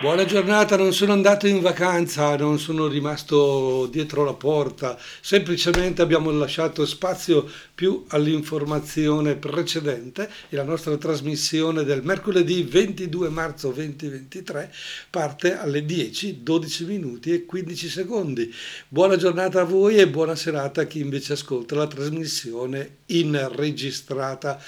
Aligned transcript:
Buona 0.00 0.24
giornata, 0.24 0.78
non 0.78 0.94
sono 0.94 1.12
andato 1.12 1.46
in 1.46 1.60
vacanza, 1.60 2.34
non 2.34 2.58
sono 2.58 2.86
rimasto 2.86 3.86
dietro 3.92 4.24
la 4.24 4.32
porta, 4.32 4.98
semplicemente 5.20 6.00
abbiamo 6.00 6.30
lasciato 6.30 6.86
spazio 6.86 7.46
più 7.74 8.06
all'informazione 8.08 9.36
precedente 9.36 10.30
e 10.48 10.56
la 10.56 10.62
nostra 10.62 10.96
trasmissione 10.96 11.84
del 11.84 12.02
mercoledì 12.02 12.62
22 12.62 13.28
marzo 13.28 13.72
2023 13.72 14.72
parte 15.10 15.58
alle 15.58 15.84
10, 15.84 16.42
12 16.42 16.84
minuti 16.86 17.34
e 17.34 17.44
15 17.44 17.88
secondi. 17.90 18.50
Buona 18.88 19.16
giornata 19.16 19.60
a 19.60 19.64
voi 19.64 19.96
e 19.98 20.08
buona 20.08 20.34
serata 20.34 20.80
a 20.80 20.84
chi 20.86 21.00
invece 21.00 21.34
ascolta 21.34 21.74
la 21.74 21.86
trasmissione 21.86 23.00
in 23.08 23.50
registrata. 23.54 24.58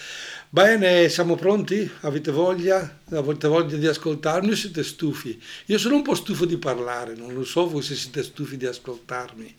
Bene, 0.54 1.08
siamo 1.08 1.34
pronti? 1.34 1.90
Avete 2.02 2.30
voglia? 2.30 2.98
Avete 3.12 3.48
voglia 3.48 3.78
di 3.78 3.86
ascoltarmi 3.86 4.50
o 4.50 4.54
siete 4.54 4.82
stufi? 4.84 5.42
Io 5.68 5.78
sono 5.78 5.94
un 5.94 6.02
po' 6.02 6.14
stufo 6.14 6.44
di 6.44 6.58
parlare, 6.58 7.14
non 7.14 7.32
lo 7.32 7.42
so 7.42 7.66
voi 7.66 7.80
se 7.80 7.94
siete 7.94 8.22
stufi 8.22 8.58
di 8.58 8.66
ascoltarmi. 8.66 9.56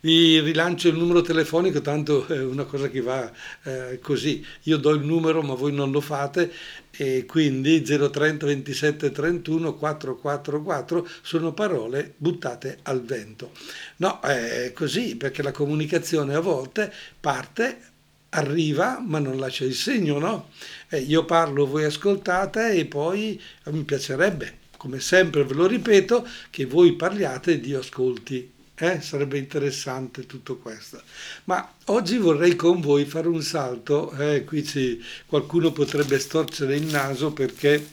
Vi 0.00 0.40
rilancio 0.40 0.88
il 0.88 0.98
numero 0.98 1.22
telefonico, 1.22 1.80
tanto 1.80 2.26
è 2.26 2.44
una 2.44 2.64
cosa 2.64 2.90
che 2.90 3.00
va 3.00 3.32
eh, 3.62 3.98
così. 4.02 4.44
Io 4.64 4.76
do 4.76 4.90
il 4.90 5.02
numero 5.02 5.40
ma 5.40 5.54
voi 5.54 5.72
non 5.72 5.90
lo 5.90 6.02
fate 6.02 6.52
e 6.90 7.24
quindi 7.24 7.80
030 7.80 8.44
27 8.44 9.12
31 9.12 9.76
444 9.76 11.08
sono 11.22 11.54
parole 11.54 12.12
buttate 12.18 12.80
al 12.82 13.02
vento. 13.02 13.52
No, 13.96 14.20
è 14.20 14.72
così 14.74 15.16
perché 15.16 15.42
la 15.42 15.52
comunicazione 15.52 16.34
a 16.34 16.40
volte 16.40 16.92
parte 17.18 17.92
arriva 18.34 19.00
ma 19.00 19.18
non 19.18 19.38
lascia 19.38 19.64
il 19.64 19.74
segno, 19.74 20.18
no? 20.18 20.50
Eh, 20.88 21.00
io 21.00 21.24
parlo, 21.24 21.66
voi 21.66 21.84
ascoltate 21.84 22.72
e 22.72 22.84
poi 22.84 23.40
mi 23.66 23.82
piacerebbe, 23.82 24.58
come 24.76 25.00
sempre 25.00 25.44
ve 25.44 25.54
lo 25.54 25.66
ripeto, 25.66 26.26
che 26.50 26.66
voi 26.66 26.92
parliate 26.94 27.52
e 27.52 27.60
Dio 27.60 27.80
ascolti. 27.80 28.52
Eh? 28.76 29.00
Sarebbe 29.00 29.38
interessante 29.38 30.26
tutto 30.26 30.56
questo. 30.56 31.00
Ma 31.44 31.74
oggi 31.86 32.18
vorrei 32.18 32.56
con 32.56 32.80
voi 32.80 33.04
fare 33.04 33.28
un 33.28 33.40
salto, 33.40 34.10
eh, 34.12 34.44
qui 34.44 34.64
ci, 34.64 35.02
qualcuno 35.26 35.70
potrebbe 35.70 36.18
storcere 36.18 36.74
il 36.74 36.86
naso 36.86 37.32
perché 37.32 37.92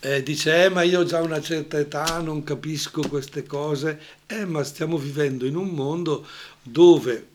eh, 0.00 0.22
dice, 0.22 0.64
eh, 0.64 0.68
ma 0.68 0.82
io 0.82 1.00
ho 1.00 1.04
già 1.04 1.22
una 1.22 1.40
certa 1.40 1.78
età, 1.78 2.18
non 2.18 2.44
capisco 2.44 3.08
queste 3.08 3.44
cose, 3.44 3.98
eh, 4.26 4.44
ma 4.44 4.62
stiamo 4.62 4.98
vivendo 4.98 5.46
in 5.46 5.56
un 5.56 5.68
mondo 5.68 6.26
dove 6.62 7.28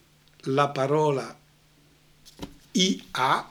la 0.44 0.70
parola 0.70 1.39
IA 2.72 3.50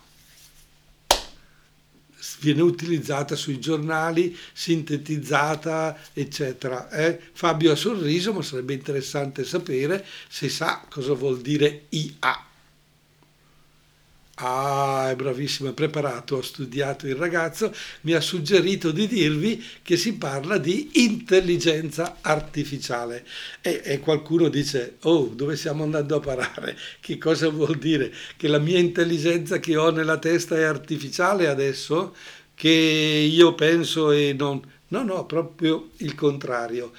viene 2.40 2.62
utilizzata 2.62 3.36
sui 3.36 3.60
giornali, 3.60 4.36
sintetizzata, 4.52 5.98
eccetera. 6.12 6.90
Eh? 6.90 7.20
Fabio 7.32 7.72
ha 7.72 7.76
sorriso, 7.76 8.32
ma 8.32 8.42
sarebbe 8.42 8.74
interessante 8.74 9.44
sapere 9.44 10.04
se 10.28 10.48
sa 10.48 10.84
cosa 10.88 11.12
vuol 11.14 11.40
dire 11.40 11.86
IA. 11.90 12.47
Ah, 14.40 15.10
è 15.10 15.16
bravissimo, 15.16 15.70
è 15.70 15.72
preparato, 15.72 16.38
ha 16.38 16.42
studiato 16.44 17.08
il 17.08 17.16
ragazzo, 17.16 17.74
mi 18.02 18.12
ha 18.12 18.20
suggerito 18.20 18.92
di 18.92 19.08
dirvi 19.08 19.64
che 19.82 19.96
si 19.96 20.14
parla 20.14 20.58
di 20.58 20.90
intelligenza 21.04 22.18
artificiale. 22.20 23.26
E, 23.60 23.80
e, 23.82 23.98
qualcuno 23.98 24.48
dice, 24.48 24.98
oh, 25.02 25.26
dove 25.34 25.56
stiamo 25.56 25.82
andando 25.82 26.14
a 26.14 26.20
parare? 26.20 26.76
Che 27.00 27.18
cosa 27.18 27.48
vuol 27.48 27.78
dire? 27.78 28.14
Che 28.36 28.46
la 28.46 28.60
mia 28.60 28.78
intelligenza 28.78 29.58
che 29.58 29.76
ho 29.76 29.90
nella 29.90 30.18
testa 30.18 30.56
è 30.56 30.62
artificiale 30.62 31.48
adesso? 31.48 32.14
Che 32.54 32.68
io 32.68 33.54
penso 33.54 34.12
e 34.12 34.34
non... 34.38 34.62
No, 34.88 35.02
no, 35.02 35.26
proprio 35.26 35.90
il 35.96 36.14
contrario. 36.14 36.92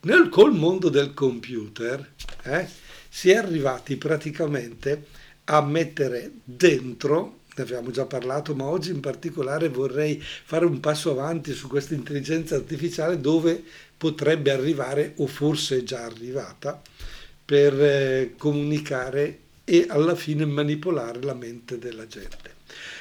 Nel, 0.00 0.28
col 0.28 0.52
mondo 0.52 0.88
del 0.88 1.14
computer 1.14 2.12
eh, 2.42 2.68
si 3.08 3.30
è 3.30 3.36
arrivati 3.36 3.96
praticamente 3.96 5.14
a 5.46 5.62
mettere 5.62 6.30
dentro, 6.44 7.40
ne 7.54 7.62
abbiamo 7.62 7.90
già 7.90 8.04
parlato, 8.04 8.54
ma 8.54 8.64
oggi 8.64 8.90
in 8.90 9.00
particolare 9.00 9.68
vorrei 9.68 10.20
fare 10.20 10.64
un 10.64 10.80
passo 10.80 11.10
avanti 11.10 11.52
su 11.54 11.68
questa 11.68 11.94
intelligenza 11.94 12.56
artificiale 12.56 13.20
dove 13.20 13.62
potrebbe 13.96 14.50
arrivare 14.50 15.14
o 15.16 15.26
forse 15.26 15.78
è 15.78 15.82
già 15.82 16.04
arrivata 16.04 16.80
per 17.44 17.80
eh, 17.80 18.34
comunicare 18.36 19.38
e 19.64 19.86
alla 19.88 20.14
fine 20.14 20.44
manipolare 20.44 21.22
la 21.22 21.34
mente 21.34 21.78
della 21.78 22.06
gente. 22.06 22.54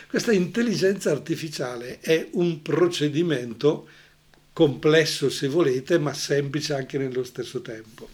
Questa 0.07 0.31
intelligenza 0.31 1.11
artificiale 1.11 1.99
è 1.99 2.27
un 2.31 2.61
procedimento 2.61 3.87
complesso 4.53 5.29
se 5.29 5.47
volete, 5.47 5.99
ma 5.99 6.13
semplice 6.13 6.73
anche 6.73 6.97
nello 6.97 7.23
stesso 7.23 7.61
tempo. 7.61 8.07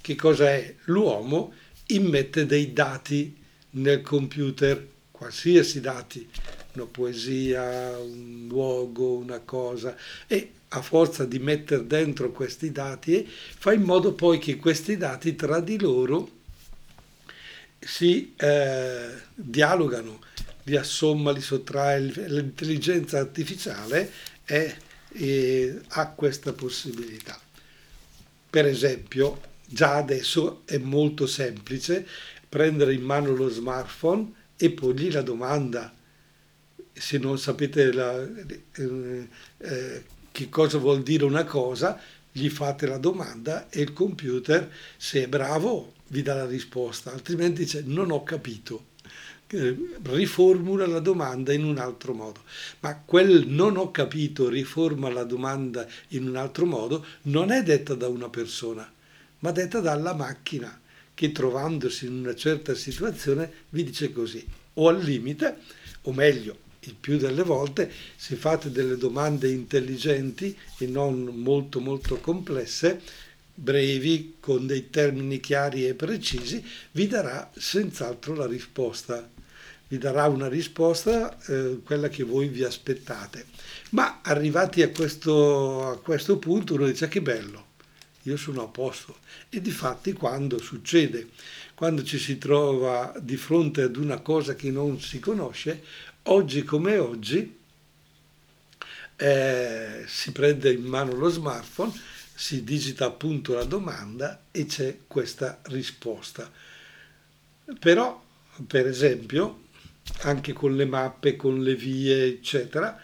Che 0.00 0.14
cosa 0.14 0.50
è? 0.50 0.74
L'uomo 0.84 1.52
immette 1.86 2.46
dei 2.46 2.72
dati 2.72 3.39
nel 3.70 4.02
computer 4.02 4.86
qualsiasi 5.10 5.80
dati, 5.80 6.28
una 6.72 6.86
poesia, 6.86 7.98
un 7.98 8.46
luogo, 8.48 9.16
una 9.16 9.40
cosa, 9.40 9.96
e 10.26 10.52
a 10.68 10.82
forza 10.82 11.24
di 11.24 11.38
mettere 11.38 11.86
dentro 11.86 12.30
questi 12.30 12.70
dati 12.70 13.28
fa 13.28 13.72
in 13.72 13.82
modo 13.82 14.12
poi 14.12 14.38
che 14.38 14.56
questi 14.56 14.96
dati 14.96 15.34
tra 15.34 15.60
di 15.60 15.78
loro 15.78 16.38
si 17.78 18.34
eh, 18.36 19.08
dialogano, 19.34 20.20
li 20.64 20.76
assomma, 20.76 21.32
li 21.32 21.40
sottrae, 21.40 22.00
l'intelligenza 22.00 23.18
artificiale 23.18 24.10
è, 24.44 24.74
è, 25.12 25.74
ha 25.88 26.08
questa 26.08 26.52
possibilità. 26.52 27.38
Per 28.50 28.66
esempio, 28.66 29.40
già 29.64 29.96
adesso 29.96 30.62
è 30.66 30.76
molto 30.78 31.26
semplice 31.26 32.06
prendere 32.50 32.92
in 32.92 33.02
mano 33.02 33.32
lo 33.32 33.48
smartphone 33.48 34.32
e 34.56 34.70
porgli 34.72 35.10
la 35.10 35.22
domanda. 35.22 35.94
Se 36.92 37.16
non 37.16 37.38
sapete 37.38 37.92
la, 37.92 38.20
eh, 38.20 39.28
eh, 39.58 40.04
che 40.32 40.48
cosa 40.50 40.76
vuol 40.76 41.02
dire 41.02 41.24
una 41.24 41.44
cosa, 41.44 41.98
gli 42.32 42.48
fate 42.50 42.86
la 42.86 42.98
domanda 42.98 43.70
e 43.70 43.80
il 43.80 43.92
computer, 43.92 44.70
se 44.96 45.22
è 45.22 45.28
bravo, 45.28 45.94
vi 46.08 46.22
dà 46.22 46.34
la 46.34 46.46
risposta, 46.46 47.12
altrimenti 47.12 47.62
dice 47.62 47.82
non 47.86 48.10
ho 48.10 48.22
capito. 48.24 48.88
Eh, 49.46 49.98
riformula 50.02 50.86
la 50.86 51.00
domanda 51.00 51.52
in 51.52 51.64
un 51.64 51.78
altro 51.78 52.14
modo. 52.14 52.42
Ma 52.80 52.96
quel 52.96 53.46
non 53.46 53.76
ho 53.76 53.90
capito, 53.92 54.48
riforma 54.48 55.08
la 55.08 55.24
domanda 55.24 55.86
in 56.08 56.28
un 56.28 56.36
altro 56.36 56.66
modo, 56.66 57.04
non 57.22 57.50
è 57.50 57.62
detta 57.62 57.94
da 57.94 58.08
una 58.08 58.28
persona, 58.28 58.92
ma 59.38 59.50
detta 59.52 59.80
dalla 59.80 60.14
macchina 60.14 60.79
che 61.20 61.32
trovandosi 61.32 62.06
in 62.06 62.14
una 62.14 62.34
certa 62.34 62.74
situazione 62.74 63.52
vi 63.68 63.84
dice 63.84 64.10
così, 64.10 64.42
o 64.72 64.88
al 64.88 65.02
limite, 65.02 65.58
o 66.04 66.14
meglio, 66.14 66.56
il 66.84 66.94
più 66.94 67.18
delle 67.18 67.42
volte, 67.42 67.92
se 68.16 68.36
fate 68.36 68.70
delle 68.70 68.96
domande 68.96 69.50
intelligenti 69.50 70.56
e 70.78 70.86
non 70.86 71.24
molto 71.24 71.78
molto 71.78 72.16
complesse, 72.20 73.02
brevi, 73.52 74.36
con 74.40 74.66
dei 74.66 74.88
termini 74.88 75.40
chiari 75.40 75.86
e 75.86 75.92
precisi, 75.92 76.64
vi 76.92 77.06
darà 77.06 77.50
senz'altro 77.54 78.34
la 78.34 78.46
risposta. 78.46 79.28
Vi 79.88 79.98
darà 79.98 80.26
una 80.26 80.48
risposta, 80.48 81.36
eh, 81.48 81.80
quella 81.84 82.08
che 82.08 82.22
voi 82.22 82.48
vi 82.48 82.64
aspettate. 82.64 83.44
Ma 83.90 84.20
arrivati 84.22 84.80
a 84.80 84.88
questo, 84.88 85.86
a 85.86 85.98
questo 85.98 86.38
punto 86.38 86.72
uno 86.72 86.86
dice 86.86 87.08
che 87.08 87.20
bello, 87.20 87.66
io 88.22 88.36
sono 88.36 88.62
a 88.62 88.68
posto. 88.68 89.18
E 89.48 89.60
di 89.60 89.70
fatti 89.70 90.12
quando 90.12 90.58
succede, 90.58 91.28
quando 91.74 92.02
ci 92.02 92.18
si 92.18 92.38
trova 92.38 93.14
di 93.20 93.36
fronte 93.36 93.82
ad 93.82 93.96
una 93.96 94.20
cosa 94.20 94.54
che 94.54 94.70
non 94.70 95.00
si 95.00 95.18
conosce, 95.18 95.82
oggi 96.24 96.62
come 96.62 96.98
oggi 96.98 97.58
eh, 99.16 100.04
si 100.06 100.32
prende 100.32 100.72
in 100.72 100.84
mano 100.84 101.14
lo 101.14 101.28
smartphone, 101.28 101.92
si 102.34 102.64
digita 102.64 103.06
appunto 103.06 103.54
la 103.54 103.64
domanda 103.64 104.44
e 104.50 104.66
c'è 104.66 105.00
questa 105.06 105.60
risposta. 105.64 106.50
Però, 107.78 108.22
per 108.66 108.86
esempio, 108.86 109.64
anche 110.22 110.52
con 110.52 110.74
le 110.74 110.86
mappe, 110.86 111.36
con 111.36 111.62
le 111.62 111.74
vie, 111.74 112.24
eccetera, 112.24 112.98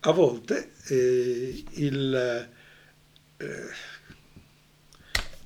a 0.00 0.10
volte 0.12 0.72
eh, 0.88 1.64
il... 1.74 2.48
Eh, 3.36 3.98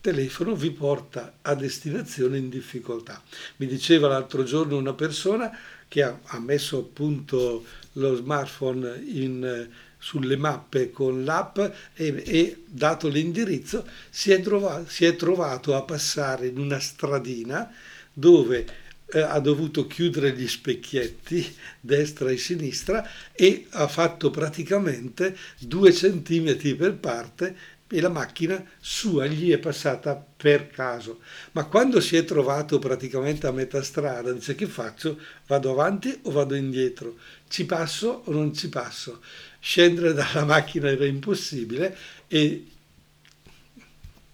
telefono 0.05 0.55
vi 0.55 0.71
porta 0.71 1.39
a 1.41 1.55
destinazione 1.55 2.37
in 2.37 2.51
difficoltà. 2.51 3.23
Mi 3.57 3.67
diceva 3.67 4.07
l'altro 4.07 4.43
giorno 4.43 4.77
una 4.77 4.93
persona 4.93 5.51
che 5.89 6.03
ha, 6.03 6.21
ha 6.25 6.39
messo 6.39 6.77
appunto 6.77 7.65
lo 7.93 8.15
smartphone 8.15 9.03
in, 9.07 9.67
sulle 9.97 10.37
mappe 10.37 10.91
con 10.91 11.25
l'app 11.25 11.59
e, 11.95 12.23
e 12.27 12.65
dato 12.67 13.09
l'indirizzo 13.09 13.89
si 14.11 14.31
è, 14.31 14.43
trovato, 14.43 14.85
si 14.91 15.07
è 15.07 15.17
trovato 15.17 15.75
a 15.75 15.81
passare 15.81 16.49
in 16.49 16.59
una 16.59 16.81
stradina 16.81 17.73
dove 18.13 18.67
eh, 19.07 19.21
ha 19.21 19.39
dovuto 19.39 19.87
chiudere 19.87 20.33
gli 20.33 20.47
specchietti 20.47 21.57
destra 21.81 22.31
e 22.31 22.37
sinistra 22.37 23.09
e 23.33 23.67
ha 23.71 23.89
fatto 23.89 24.31
praticamente 24.31 25.35
due 25.61 25.95
centimetri 25.95 26.75
per 26.75 26.95
parte 26.97 27.57
e 27.95 28.01
la 28.01 28.09
macchina 28.09 28.61
sua 28.81 29.29
gli 29.29 29.53
è 29.53 29.59
passata 29.59 30.17
per 30.17 30.67
caso. 30.67 31.21
Ma 31.53 31.65
quando 31.67 32.01
si 32.01 32.17
è 32.17 32.25
trovato 32.25 32.81
praticamente 32.81 33.47
a 33.47 33.53
metà 33.53 33.85
strada, 33.85 34.33
dice 34.33 34.57
che 34.57 34.67
faccio? 34.67 35.17
Vado 35.47 35.71
avanti 35.71 36.19
o 36.23 36.33
vado 36.33 36.57
indietro? 36.57 37.15
Ci 37.47 37.65
passo 37.67 38.23
o 38.25 38.33
non 38.33 38.53
ci 38.53 38.69
passo? 38.69 39.21
Scendere 39.61 40.13
dalla 40.13 40.45
macchina 40.45 40.91
era 40.91 41.07
impossibile 41.07 41.97
e 42.27 42.67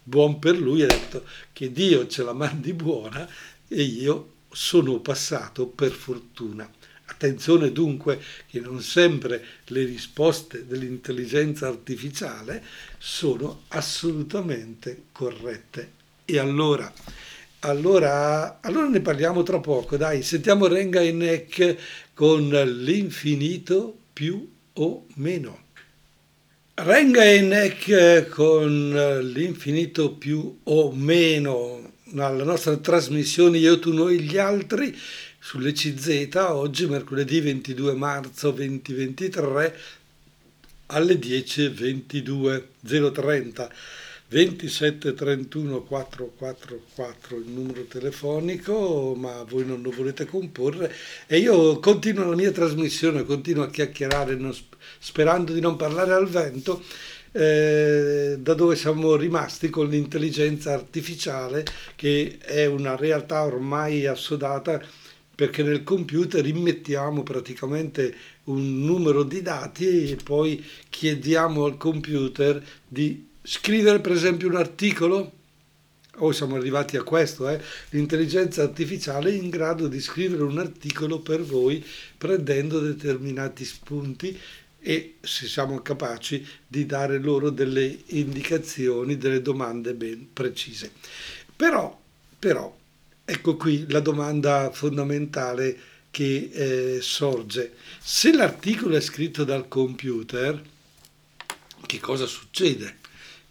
buon 0.02 0.38
per 0.38 0.58
lui 0.58 0.82
ha 0.82 0.86
detto 0.86 1.26
che 1.52 1.70
Dio 1.70 2.06
ce 2.06 2.22
la 2.22 2.32
mandi 2.32 2.72
buona 2.72 3.28
e 3.68 3.82
io 3.82 4.36
sono 4.50 5.00
passato 5.00 5.66
per 5.66 5.92
fortuna. 5.92 6.68
Attenzione 7.10 7.72
dunque 7.72 8.20
che 8.46 8.60
non 8.60 8.80
sempre 8.80 9.44
le 9.66 9.84
risposte 9.84 10.64
dell'intelligenza 10.66 11.66
artificiale 11.66 12.62
sono 12.98 13.62
assolutamente 13.68 15.06
corrette. 15.10 15.98
E 16.24 16.38
allora, 16.38 16.90
allora, 17.60 18.60
allora 18.62 18.88
ne 18.88 19.00
parliamo 19.00 19.42
tra 19.42 19.58
poco, 19.58 19.96
dai, 19.96 20.22
sentiamo 20.22 20.68
Renga 20.68 21.00
e 21.00 21.10
Neck 21.10 21.76
con 22.14 22.48
l'infinito 22.48 23.98
più 24.12 24.48
o 24.74 25.06
meno. 25.14 25.64
Renga 26.74 27.24
e 27.24 27.40
Neck 27.40 28.28
con 28.28 29.20
l'infinito 29.34 30.12
più 30.12 30.60
o 30.62 30.92
meno 30.92 31.92
alla 32.16 32.44
nostra 32.44 32.76
trasmissione 32.76 33.58
Io, 33.58 33.80
tu, 33.80 33.92
noi, 33.92 34.20
gli 34.20 34.38
altri 34.38 34.96
sulle 35.42 35.72
CZ 35.72 36.28
oggi 36.34 36.86
mercoledì 36.86 37.40
22 37.40 37.94
marzo 37.94 38.50
2023 38.50 39.76
alle 40.86 41.14
10.22 41.14 43.12
030 43.12 43.72
27 44.28 45.14
31 45.14 45.82
444 45.82 47.36
il 47.38 47.48
numero 47.48 47.84
telefonico 47.84 49.14
ma 49.16 49.42
voi 49.42 49.66
non 49.66 49.82
lo 49.82 49.90
volete 49.90 50.24
comporre. 50.26 50.94
E 51.26 51.38
io 51.38 51.80
continuo 51.80 52.28
la 52.28 52.36
mia 52.36 52.52
trasmissione 52.52 53.24
continuo 53.24 53.64
a 53.64 53.70
chiacchierare 53.70 54.36
non, 54.36 54.54
sperando 55.00 55.52
di 55.52 55.60
non 55.60 55.74
parlare 55.74 56.12
al 56.12 56.28
vento 56.28 56.80
eh, 57.32 58.36
da 58.38 58.54
dove 58.54 58.76
siamo 58.76 59.16
rimasti 59.16 59.68
con 59.68 59.88
l'intelligenza 59.88 60.72
artificiale 60.74 61.64
che 61.96 62.38
è 62.40 62.66
una 62.66 62.94
realtà 62.94 63.44
ormai 63.44 64.06
assodata 64.06 64.80
perché 65.40 65.62
nel 65.62 65.84
computer 65.84 66.46
immettiamo 66.46 67.22
praticamente 67.22 68.14
un 68.44 68.84
numero 68.84 69.22
di 69.22 69.40
dati 69.40 70.10
e 70.10 70.16
poi 70.22 70.62
chiediamo 70.90 71.64
al 71.64 71.78
computer 71.78 72.62
di 72.86 73.26
scrivere 73.42 74.00
per 74.00 74.12
esempio 74.12 74.48
un 74.48 74.56
articolo 74.56 75.32
oh, 76.16 76.32
siamo 76.32 76.56
arrivati 76.56 76.98
a 76.98 77.02
questo, 77.02 77.48
eh? 77.48 77.58
l'intelligenza 77.88 78.62
artificiale 78.62 79.30
è 79.30 79.32
in 79.32 79.48
grado 79.48 79.88
di 79.88 79.98
scrivere 79.98 80.42
un 80.42 80.58
articolo 80.58 81.20
per 81.20 81.40
voi 81.40 81.82
prendendo 82.18 82.78
determinati 82.78 83.64
spunti 83.64 84.38
e 84.78 85.14
se 85.22 85.46
siamo 85.46 85.80
capaci 85.80 86.46
di 86.66 86.84
dare 86.84 87.18
loro 87.18 87.48
delle 87.48 88.00
indicazioni, 88.08 89.16
delle 89.16 89.40
domande 89.40 89.94
ben 89.94 90.28
precise. 90.34 90.92
Però, 91.56 91.98
però 92.38 92.76
ecco 93.30 93.56
qui 93.56 93.86
la 93.88 94.00
domanda 94.00 94.70
fondamentale 94.72 95.78
che 96.10 96.50
eh, 96.52 97.00
sorge. 97.00 97.74
Se 98.00 98.32
l'articolo 98.32 98.96
è 98.96 99.00
scritto 99.00 99.44
dal 99.44 99.68
computer, 99.68 100.60
che 101.86 102.00
cosa 102.00 102.26
succede? 102.26 102.98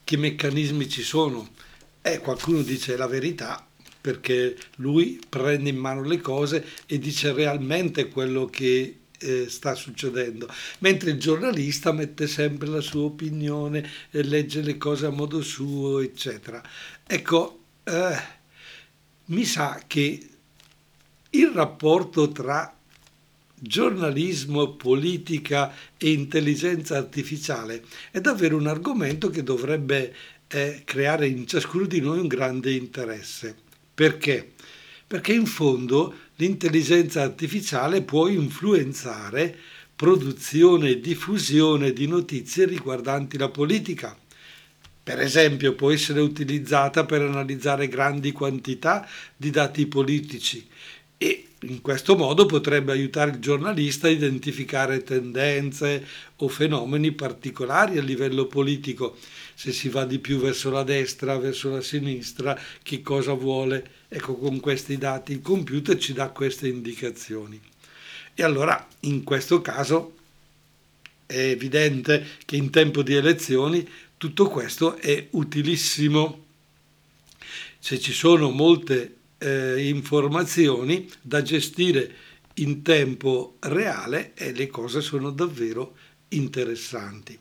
Che 0.03 0.17
meccanismi 0.17 0.89
ci 0.89 1.01
sono? 1.01 1.49
Eh, 2.01 2.19
qualcuno 2.19 2.61
dice 2.61 2.97
la 2.97 3.07
verità 3.07 3.65
perché 4.01 4.57
lui 4.77 5.21
prende 5.27 5.69
in 5.69 5.77
mano 5.77 6.03
le 6.03 6.19
cose 6.19 6.65
e 6.85 6.99
dice 6.99 7.31
realmente 7.31 8.09
quello 8.09 8.47
che 8.47 8.97
eh, 9.17 9.49
sta 9.49 9.75
succedendo, 9.75 10.49
mentre 10.79 11.11
il 11.11 11.19
giornalista 11.19 11.93
mette 11.93 12.27
sempre 12.27 12.67
la 12.67 12.81
sua 12.81 13.03
opinione 13.03 13.89
e 14.11 14.23
legge 14.23 14.61
le 14.61 14.77
cose 14.77 15.05
a 15.05 15.09
modo 15.09 15.41
suo, 15.41 15.99
eccetera. 15.99 16.61
Ecco, 17.05 17.59
eh, 17.83 18.38
mi 19.29 19.45
sa 19.45 19.81
che 19.85 20.27
il 21.31 21.47
rapporto 21.49 22.31
tra 22.31 22.75
giornalismo, 23.61 24.75
politica 24.75 25.73
e 25.97 26.11
intelligenza 26.11 26.97
artificiale 26.97 27.83
è 28.11 28.21
davvero 28.21 28.55
un 28.55 28.67
argomento 28.67 29.29
che 29.29 29.43
dovrebbe 29.43 30.15
eh, 30.47 30.81
creare 30.85 31.27
in 31.27 31.45
ciascuno 31.45 31.85
di 31.85 31.99
noi 31.99 32.19
un 32.19 32.27
grande 32.27 32.73
interesse. 32.73 33.55
Perché? 33.93 34.53
Perché 35.05 35.33
in 35.33 35.45
fondo 35.45 36.13
l'intelligenza 36.35 37.21
artificiale 37.21 38.01
può 38.01 38.27
influenzare 38.27 39.55
produzione 39.95 40.89
e 40.91 40.99
diffusione 41.01 41.91
di 41.91 42.07
notizie 42.07 42.65
riguardanti 42.65 43.37
la 43.37 43.49
politica. 43.49 44.17
Per 45.09 45.19
esempio 45.21 45.73
può 45.73 45.89
essere 45.89 46.19
utilizzata 46.19 47.03
per 47.03 47.23
analizzare 47.23 47.87
grandi 47.87 48.31
quantità 48.31 49.09
di 49.35 49.49
dati 49.49 49.87
politici 49.87 50.67
e 51.17 51.47
in 51.61 51.81
questo 51.81 52.15
modo 52.15 52.45
potrebbe 52.45 52.91
aiutare 52.91 53.31
il 53.31 53.39
giornalista 53.39 54.05
a 54.05 54.11
identificare 54.11 55.01
tendenze 55.01 56.05
o 56.35 56.47
fenomeni 56.47 57.11
particolari 57.13 57.97
a 57.97 58.03
livello 58.03 58.45
politico, 58.45 59.17
se 59.55 59.71
si 59.71 59.89
va 59.89 60.05
di 60.05 60.19
più 60.19 60.37
verso 60.37 60.69
la 60.69 60.83
destra, 60.83 61.39
verso 61.39 61.71
la 61.71 61.81
sinistra, 61.81 62.55
che 62.83 63.01
cosa 63.01 63.33
vuole 63.33 63.97
Ecco, 64.09 64.35
con 64.35 64.59
questi 64.59 64.99
dati 64.99 65.31
il 65.31 65.41
computer 65.41 65.97
ci 65.97 66.13
dà 66.13 66.29
queste 66.29 66.67
indicazioni. 66.67 67.59
E 68.35 68.43
allora, 68.43 68.87
in 69.01 69.23
questo 69.23 69.59
caso, 69.59 70.17
è 71.25 71.37
evidente 71.37 72.25
che 72.45 72.55
in 72.55 72.71
tempo 72.71 73.03
di 73.03 73.13
elezioni 73.13 73.87
tutto 74.19 74.49
questo 74.49 74.97
è 74.97 75.29
utilissimo. 75.31 76.45
Se 77.79 77.97
ci 77.99 78.11
sono 78.11 78.49
molte 78.49 79.15
eh, 79.37 79.87
informazioni 79.87 81.09
da 81.21 81.41
gestire 81.41 82.13
in 82.55 82.81
tempo 82.81 83.55
reale, 83.61 84.33
eh, 84.33 84.51
le 84.51 84.67
cose 84.67 84.99
sono 84.99 85.29
davvero 85.29 85.95
interessanti. 86.27 87.39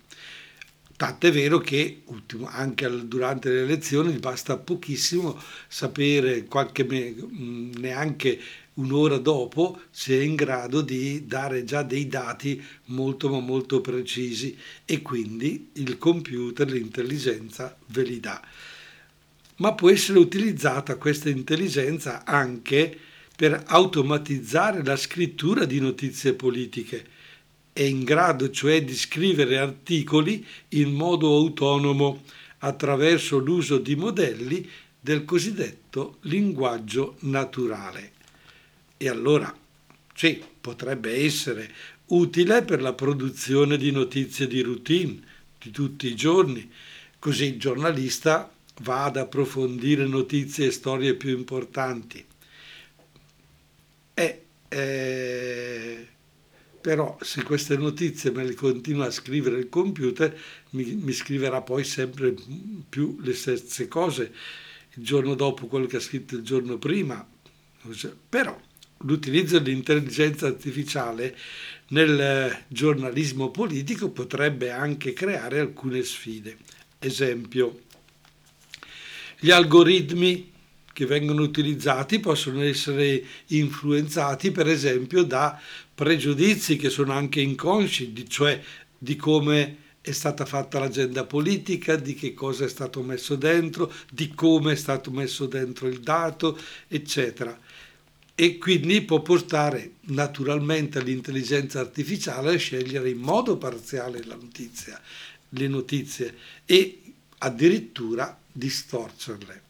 Tant'è 0.98 1.30
vero 1.30 1.58
che 1.58 2.02
anche 2.46 3.06
durante 3.06 3.50
le 3.50 3.60
elezioni 3.60 4.18
basta 4.18 4.56
pochissimo 4.56 5.40
sapere 5.68 6.42
qualche, 6.46 6.84
neanche 6.84 8.40
un'ora 8.74 9.18
dopo 9.18 9.82
se 9.92 10.18
è 10.18 10.22
in 10.22 10.34
grado 10.34 10.80
di 10.80 11.24
dare 11.24 11.62
già 11.62 11.84
dei 11.84 12.08
dati 12.08 12.60
molto 12.86 13.28
ma 13.28 13.38
molto 13.38 13.80
precisi 13.80 14.58
e 14.84 15.00
quindi 15.00 15.68
il 15.74 15.98
computer, 15.98 16.68
l'intelligenza 16.68 17.78
ve 17.86 18.02
li 18.02 18.18
dà. 18.18 18.42
Ma 19.58 19.74
può 19.74 19.90
essere 19.90 20.18
utilizzata 20.18 20.96
questa 20.96 21.28
intelligenza 21.28 22.24
anche 22.24 22.98
per 23.36 23.62
automatizzare 23.68 24.82
la 24.82 24.96
scrittura 24.96 25.64
di 25.64 25.78
notizie 25.78 26.34
politiche 26.34 27.17
è 27.78 27.82
in 27.82 28.02
grado 28.02 28.50
cioè 28.50 28.82
di 28.82 28.96
scrivere 28.96 29.56
articoli 29.56 30.44
in 30.70 30.92
modo 30.92 31.32
autonomo 31.36 32.24
attraverso 32.58 33.38
l'uso 33.38 33.78
di 33.78 33.94
modelli 33.94 34.68
del 34.98 35.24
cosiddetto 35.24 36.16
linguaggio 36.22 37.14
naturale. 37.20 38.14
E 38.96 39.08
allora, 39.08 39.56
sì, 40.12 40.42
potrebbe 40.60 41.24
essere 41.24 41.72
utile 42.06 42.62
per 42.62 42.82
la 42.82 42.94
produzione 42.94 43.76
di 43.76 43.92
notizie 43.92 44.48
di 44.48 44.60
routine 44.60 45.20
di 45.56 45.70
tutti 45.70 46.08
i 46.08 46.16
giorni, 46.16 46.68
così 47.20 47.44
il 47.44 47.60
giornalista 47.60 48.52
va 48.80 49.04
ad 49.04 49.18
approfondire 49.18 50.04
notizie 50.04 50.66
e 50.66 50.72
storie 50.72 51.14
più 51.14 51.30
importanti. 51.30 52.24
E, 54.14 54.42
eh, 54.66 56.08
però 56.88 57.18
se 57.20 57.42
queste 57.42 57.76
notizie 57.76 58.30
me 58.30 58.44
le 58.44 58.54
continua 58.54 59.08
a 59.08 59.10
scrivere 59.10 59.58
il 59.58 59.68
computer 59.68 60.34
mi, 60.70 60.84
mi, 60.94 61.12
scriverà 61.12 61.60
poi 61.60 61.84
sempre 61.84 62.34
più 62.88 63.18
le 63.20 63.34
stesse 63.34 63.88
cose 63.88 64.32
il 64.94 65.04
giorno 65.04 65.34
dopo 65.34 65.66
quello 65.66 65.84
che 65.84 65.98
ha 65.98 66.00
scritto 66.00 66.34
il 66.34 66.40
giorno 66.40 66.78
prima. 66.78 67.28
Però 68.30 68.58
l'utilizzo 69.00 69.58
dell'intelligenza 69.58 70.46
artificiale 70.46 71.36
nel 71.88 72.64
giornalismo 72.68 73.50
politico 73.50 74.08
potrebbe 74.08 74.70
anche 74.70 75.12
creare 75.12 75.58
alcune 75.58 76.02
sfide. 76.02 76.56
Esempio 76.98 77.80
gli 79.38 79.50
algoritmi 79.50 80.52
che 80.98 81.06
vengono 81.06 81.42
utilizzati 81.42 82.18
possono 82.18 82.60
essere 82.60 83.24
influenzati 83.46 84.50
per 84.50 84.66
esempio 84.66 85.22
da 85.22 85.56
pregiudizi 85.94 86.74
che 86.74 86.90
sono 86.90 87.12
anche 87.12 87.40
inconsci, 87.40 88.28
cioè 88.28 88.60
di 88.98 89.14
come 89.14 89.76
è 90.00 90.10
stata 90.10 90.44
fatta 90.44 90.80
l'agenda 90.80 91.22
politica, 91.22 91.94
di 91.94 92.14
che 92.14 92.34
cosa 92.34 92.64
è 92.64 92.68
stato 92.68 93.00
messo 93.02 93.36
dentro, 93.36 93.92
di 94.10 94.34
come 94.34 94.72
è 94.72 94.74
stato 94.74 95.12
messo 95.12 95.46
dentro 95.46 95.86
il 95.86 96.00
dato, 96.00 96.58
eccetera. 96.88 97.56
E 98.34 98.58
quindi 98.58 99.00
può 99.02 99.22
portare 99.22 99.92
naturalmente 100.06 101.00
l'intelligenza 101.00 101.78
artificiale 101.78 102.54
a 102.54 102.58
scegliere 102.58 103.10
in 103.10 103.18
modo 103.18 103.56
parziale 103.56 104.24
la 104.24 104.34
notizia, 104.34 105.00
le 105.50 105.68
notizie 105.68 106.34
e 106.64 107.02
addirittura 107.38 108.36
distorcerle. 108.50 109.66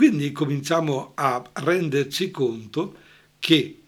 Quindi 0.00 0.32
cominciamo 0.32 1.12
a 1.14 1.44
renderci 1.52 2.30
conto 2.30 2.96
che 3.38 3.80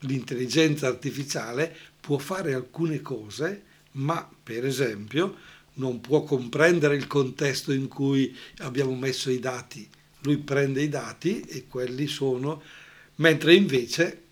l'intelligenza 0.00 0.88
artificiale 0.88 1.72
può 2.00 2.18
fare 2.18 2.54
alcune 2.54 3.00
cose 3.02 3.62
ma 3.92 4.28
per 4.42 4.66
esempio 4.66 5.36
non 5.74 6.00
può 6.00 6.24
comprendere 6.24 6.96
il 6.96 7.06
contesto 7.06 7.72
in 7.72 7.86
cui 7.86 8.36
abbiamo 8.62 8.96
messo 8.96 9.30
i 9.30 9.38
dati. 9.38 9.88
Lui 10.22 10.38
prende 10.38 10.82
i 10.82 10.88
dati 10.88 11.42
e 11.42 11.68
quelli 11.68 12.08
sono, 12.08 12.60
mentre 13.16 13.54
invece 13.54 14.22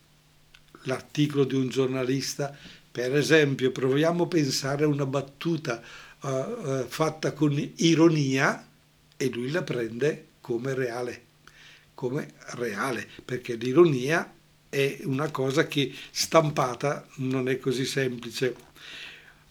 l'articolo 0.86 1.44
di 1.44 1.54
un 1.54 1.68
giornalista, 1.68 2.52
per 2.90 3.14
esempio, 3.14 3.70
proviamo 3.70 4.24
a 4.24 4.26
pensare 4.26 4.82
a 4.82 4.88
una 4.88 5.06
battuta 5.06 5.80
uh, 6.22 6.28
uh, 6.28 6.84
fatta 6.88 7.30
con 7.30 7.56
ironia 7.76 8.66
e 9.16 9.30
lui 9.30 9.52
la 9.52 9.62
prende 9.62 10.34
come 10.46 10.74
reale, 10.74 11.24
come 11.94 12.34
reale, 12.52 13.04
perché 13.24 13.56
l'ironia 13.56 14.32
è 14.68 15.00
una 15.02 15.28
cosa 15.32 15.66
che 15.66 15.92
stampata 16.12 17.04
non 17.16 17.48
è 17.48 17.58
così 17.58 17.84
semplice. 17.84 18.54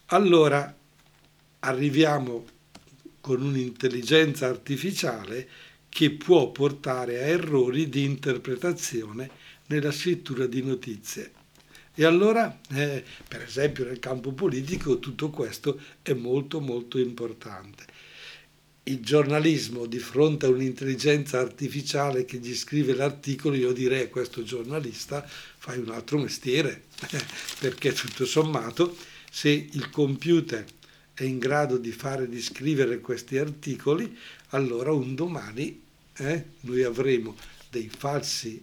Allora 0.06 0.74
arriviamo 1.58 2.46
con 3.20 3.42
un'intelligenza 3.42 4.46
artificiale 4.46 5.46
che 5.90 6.12
può 6.12 6.50
portare 6.50 7.18
a 7.18 7.26
errori 7.26 7.90
di 7.90 8.04
interpretazione 8.04 9.28
nella 9.66 9.92
scrittura 9.92 10.46
di 10.46 10.62
notizie. 10.62 11.32
E 11.94 12.06
allora, 12.06 12.58
eh, 12.72 13.04
per 13.28 13.42
esempio 13.42 13.84
nel 13.84 13.98
campo 13.98 14.32
politico, 14.32 14.98
tutto 14.98 15.28
questo 15.28 15.78
è 16.00 16.14
molto 16.14 16.58
molto 16.60 16.98
importante. 16.98 17.95
Il 18.88 19.00
giornalismo 19.00 19.86
di 19.86 19.98
fronte 19.98 20.46
a 20.46 20.48
un'intelligenza 20.48 21.40
artificiale 21.40 22.24
che 22.24 22.36
gli 22.36 22.54
scrive 22.54 22.94
l'articolo, 22.94 23.56
io 23.56 23.72
direi 23.72 24.04
a 24.04 24.08
questo 24.08 24.44
giornalista 24.44 25.26
fai 25.26 25.78
un 25.78 25.90
altro 25.90 26.18
mestiere, 26.18 26.84
perché 27.58 27.92
tutto 27.92 28.24
sommato 28.24 28.96
se 29.28 29.48
il 29.48 29.90
computer 29.90 30.64
è 31.14 31.24
in 31.24 31.38
grado 31.40 31.78
di 31.78 31.90
fare 31.90 32.28
di 32.28 32.40
scrivere 32.40 33.00
questi 33.00 33.38
articoli, 33.38 34.16
allora 34.50 34.92
un 34.92 35.16
domani 35.16 35.82
eh, 36.18 36.44
noi 36.60 36.84
avremo 36.84 37.34
dei 37.68 37.88
falsi 37.88 38.62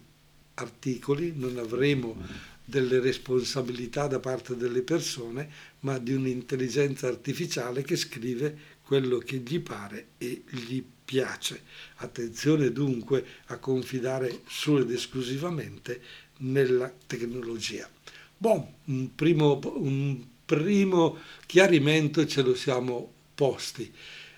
articoli, 0.54 1.34
non 1.36 1.58
avremo 1.58 2.16
delle 2.64 3.02
responsabilità 3.02 4.08
da 4.08 4.20
parte 4.20 4.56
delle 4.56 4.84
persone, 4.84 5.50
ma 5.82 5.98
di 5.98 6.14
un'intelligenza 6.14 7.08
artificiale 7.08 7.84
che 7.84 7.98
scrive 7.98 8.58
quello 8.86 9.18
che 9.18 9.38
gli 9.38 9.60
pare 9.60 10.08
e 10.18 10.44
gli 10.50 10.84
piace. 11.04 11.62
Attenzione 11.98 12.72
dunque 12.72 13.26
a 13.46 13.58
confidare 13.58 14.42
solo 14.48 14.82
ed 14.82 14.92
esclusivamente 14.92 16.02
nella 16.40 16.92
tecnologia. 17.06 17.90
Bon, 18.38 18.66
un 18.86 19.16
primo, 19.16 19.60
un 19.76 20.22
primo 20.46 21.18
chiarimento 21.46 22.26
ce 22.26 22.42
lo 22.42 22.56
siamo 22.56 23.12
posti. 23.36 23.92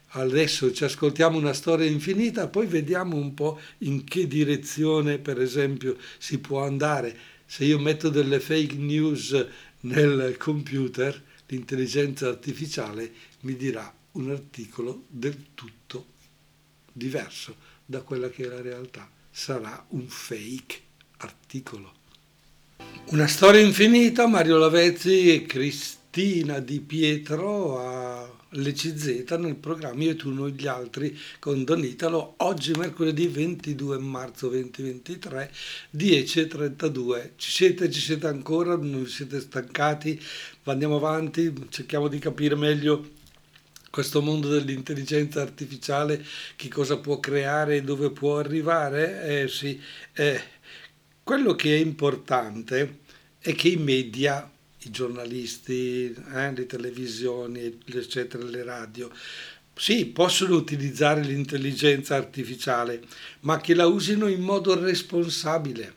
Adesso 0.09 0.71
ci 0.71 0.83
ascoltiamo 0.85 1.37
una 1.37 1.53
storia 1.53 1.89
infinita, 1.89 2.47
poi 2.47 2.67
vediamo 2.67 3.17
un 3.17 3.33
po' 3.33 3.59
in 3.79 4.05
che 4.05 4.27
direzione, 4.27 5.17
per 5.17 5.41
esempio, 5.41 5.97
si 6.17 6.39
può 6.39 6.63
andare. 6.63 7.17
Se 7.45 7.65
io 7.65 7.79
metto 7.79 8.09
delle 8.09 8.39
fake 8.39 8.75
news 8.75 9.45
nel 9.81 10.35
computer, 10.37 11.21
l'intelligenza 11.47 12.29
artificiale 12.29 13.11
mi 13.41 13.55
dirà 13.55 13.93
un 14.15 14.31
articolo 14.31 15.03
del 15.07 15.53
tutto 15.53 16.13
diverso 16.91 17.55
da 17.85 18.01
quella 18.01 18.29
che 18.29 18.45
è 18.45 18.47
la 18.47 18.61
realtà. 18.61 19.09
Sarà 19.29 19.85
un 19.89 20.07
fake 20.07 20.81
articolo. 21.17 21.93
Una 23.07 23.27
storia 23.27 23.61
infinita, 23.61 24.27
Mario 24.27 24.57
Lavezzi 24.57 25.33
e 25.33 25.45
Cristina 25.45 26.59
Di 26.59 26.79
Pietro 26.79 27.79
a 27.79 28.33
l'ECZ 28.57 29.29
nel 29.31 29.55
programma 29.55 30.03
Io 30.03 30.11
e 30.11 30.15
tu 30.15 30.31
noi 30.31 30.53
gli 30.53 30.65
altri 30.65 31.17
con 31.39 31.65
Don 31.65 31.83
Italo, 31.83 32.35
oggi 32.37 32.71
mercoledì 32.71 33.27
22 33.27 33.97
marzo 33.97 34.47
2023, 34.47 35.51
10.32. 35.95 37.31
Ci 37.35 37.51
siete, 37.51 37.91
ci 37.91 37.99
siete 37.99 38.27
ancora, 38.27 38.77
non 38.77 39.03
vi 39.03 39.09
siete 39.09 39.41
stancati, 39.41 40.19
andiamo 40.63 40.95
avanti, 40.95 41.53
cerchiamo 41.69 42.07
di 42.07 42.19
capire 42.19 42.55
meglio 42.55 43.23
questo 43.95 44.21
mondo 44.21 44.49
dell'intelligenza 44.49 45.41
artificiale, 45.41 46.21
che 46.57 46.67
cosa 46.67 46.97
può 46.97 47.21
creare 47.21 47.77
e 47.77 47.81
dove 47.81 48.11
può 48.11 48.39
arrivare. 48.39 49.43
Eh 49.43 49.47
sì, 49.47 49.81
eh 50.11 50.41
quello 51.23 51.55
che 51.55 51.77
è 51.77 51.79
importante 51.79 52.99
è 53.39 53.55
che 53.55 53.69
i 53.69 53.77
media, 53.77 54.51
i 54.79 54.91
giornalisti, 54.91 56.13
eh, 56.13 56.51
le 56.51 56.65
televisioni, 56.65 57.79
eccetera, 57.85 58.43
le 58.43 58.63
radio, 58.63 59.09
sì, 59.73 60.07
possono 60.07 60.55
utilizzare 60.55 61.21
l'intelligenza 61.21 62.17
artificiale, 62.17 63.01
ma 63.41 63.61
che 63.61 63.73
la 63.73 63.87
usino 63.87 64.27
in 64.27 64.41
modo 64.41 64.77
responsabile, 64.77 65.93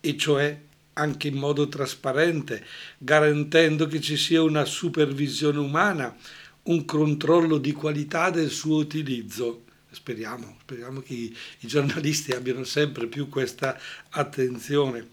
e 0.00 0.16
cioè 0.16 0.58
anche 0.94 1.28
in 1.28 1.36
modo 1.36 1.68
trasparente, 1.68 2.66
garantendo 2.98 3.86
che 3.86 4.00
ci 4.00 4.16
sia 4.16 4.42
una 4.42 4.64
supervisione 4.64 5.58
umana, 5.58 6.16
un 6.64 6.84
controllo 6.84 7.58
di 7.58 7.72
qualità 7.72 8.30
del 8.30 8.50
suo 8.50 8.76
utilizzo 8.76 9.64
speriamo, 9.90 10.56
speriamo 10.60 11.00
che 11.00 11.14
i, 11.14 11.36
i 11.60 11.66
giornalisti 11.66 12.32
abbiano 12.32 12.64
sempre 12.64 13.06
più 13.06 13.28
questa 13.28 13.78
attenzione. 14.10 15.08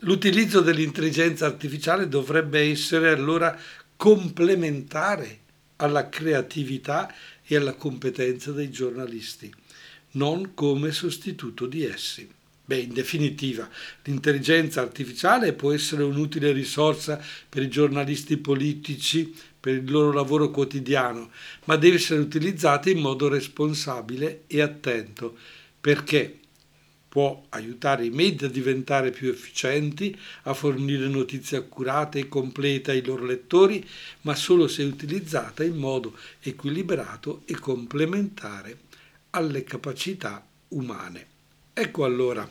L'utilizzo 0.00 0.60
dell'intelligenza 0.60 1.46
artificiale 1.46 2.08
dovrebbe 2.08 2.60
essere 2.60 3.10
allora 3.10 3.58
complementare 3.96 5.40
alla 5.76 6.08
creatività 6.08 7.12
e 7.44 7.56
alla 7.56 7.74
competenza 7.74 8.52
dei 8.52 8.70
giornalisti, 8.70 9.52
non 10.12 10.54
come 10.54 10.92
sostituto 10.92 11.66
di 11.66 11.84
essi. 11.84 12.28
Beh, 12.64 12.80
in 12.80 12.92
definitiva, 12.92 13.68
l'intelligenza 14.04 14.82
artificiale 14.82 15.54
può 15.54 15.72
essere 15.72 16.02
un'utile 16.02 16.52
risorsa 16.52 17.18
per 17.48 17.62
i 17.62 17.68
giornalisti 17.68 18.36
politici, 18.36 19.34
per 19.68 19.76
il 19.76 19.90
loro 19.90 20.12
lavoro 20.12 20.50
quotidiano, 20.50 21.30
ma 21.64 21.76
deve 21.76 21.96
essere 21.96 22.20
utilizzata 22.20 22.88
in 22.88 23.00
modo 23.00 23.28
responsabile 23.28 24.44
e 24.46 24.62
attento, 24.62 25.36
perché 25.78 26.38
può 27.06 27.44
aiutare 27.50 28.06
i 28.06 28.10
media 28.10 28.46
a 28.46 28.50
diventare 28.50 29.10
più 29.10 29.28
efficienti, 29.28 30.18
a 30.44 30.54
fornire 30.54 31.06
notizie 31.08 31.58
accurate 31.58 32.18
e 32.18 32.28
complete 32.28 32.92
ai 32.92 33.04
loro 33.04 33.26
lettori, 33.26 33.86
ma 34.22 34.34
solo 34.34 34.68
se 34.68 34.84
utilizzata 34.84 35.62
in 35.62 35.76
modo 35.76 36.16
equilibrato 36.40 37.42
e 37.44 37.54
complementare 37.58 38.78
alle 39.30 39.64
capacità 39.64 40.42
umane. 40.68 41.26
Ecco 41.74 42.04
allora 42.04 42.48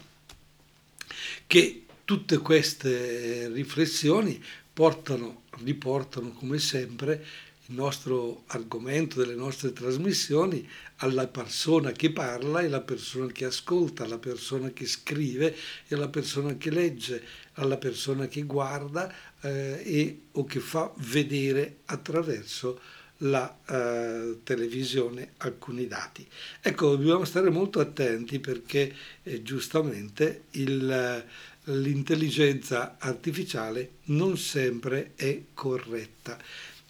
che 1.47 1.83
tutte 2.05 2.37
queste 2.37 3.49
riflessioni 3.49 4.39
portano, 4.71 5.45
riportano 5.63 6.31
come 6.31 6.59
sempre 6.59 7.25
il 7.69 7.75
nostro 7.75 8.43
argomento 8.47 9.19
delle 9.19 9.35
nostre 9.35 9.73
trasmissioni 9.73 10.67
alla 10.97 11.27
persona 11.27 11.91
che 11.91 12.11
parla 12.11 12.61
e 12.61 12.65
alla 12.65 12.81
persona 12.81 13.27
che 13.27 13.45
ascolta, 13.45 14.03
alla 14.03 14.19
persona 14.19 14.69
che 14.69 14.85
scrive 14.85 15.55
e 15.87 15.95
alla 15.95 16.07
persona 16.07 16.55
che 16.55 16.69
legge, 16.69 17.21
alla 17.53 17.77
persona 17.77 18.27
che 18.27 18.43
guarda 18.43 19.13
eh, 19.41 19.81
e, 19.83 20.21
o 20.31 20.45
che 20.45 20.59
fa 20.59 20.91
vedere 20.97 21.79
attraverso 21.85 22.79
la 23.21 23.57
eh, 23.67 24.39
televisione 24.43 25.33
alcuni 25.37 25.87
dati. 25.87 26.25
Ecco, 26.61 26.95
dobbiamo 26.95 27.25
stare 27.25 27.49
molto 27.49 27.79
attenti 27.79 28.39
perché 28.39 28.93
eh, 29.23 29.41
giustamente 29.41 30.43
il, 30.51 31.25
l'intelligenza 31.67 32.97
artificiale 32.99 33.91
non 34.05 34.37
sempre 34.37 35.13
è 35.15 35.41
corretta. 35.53 36.37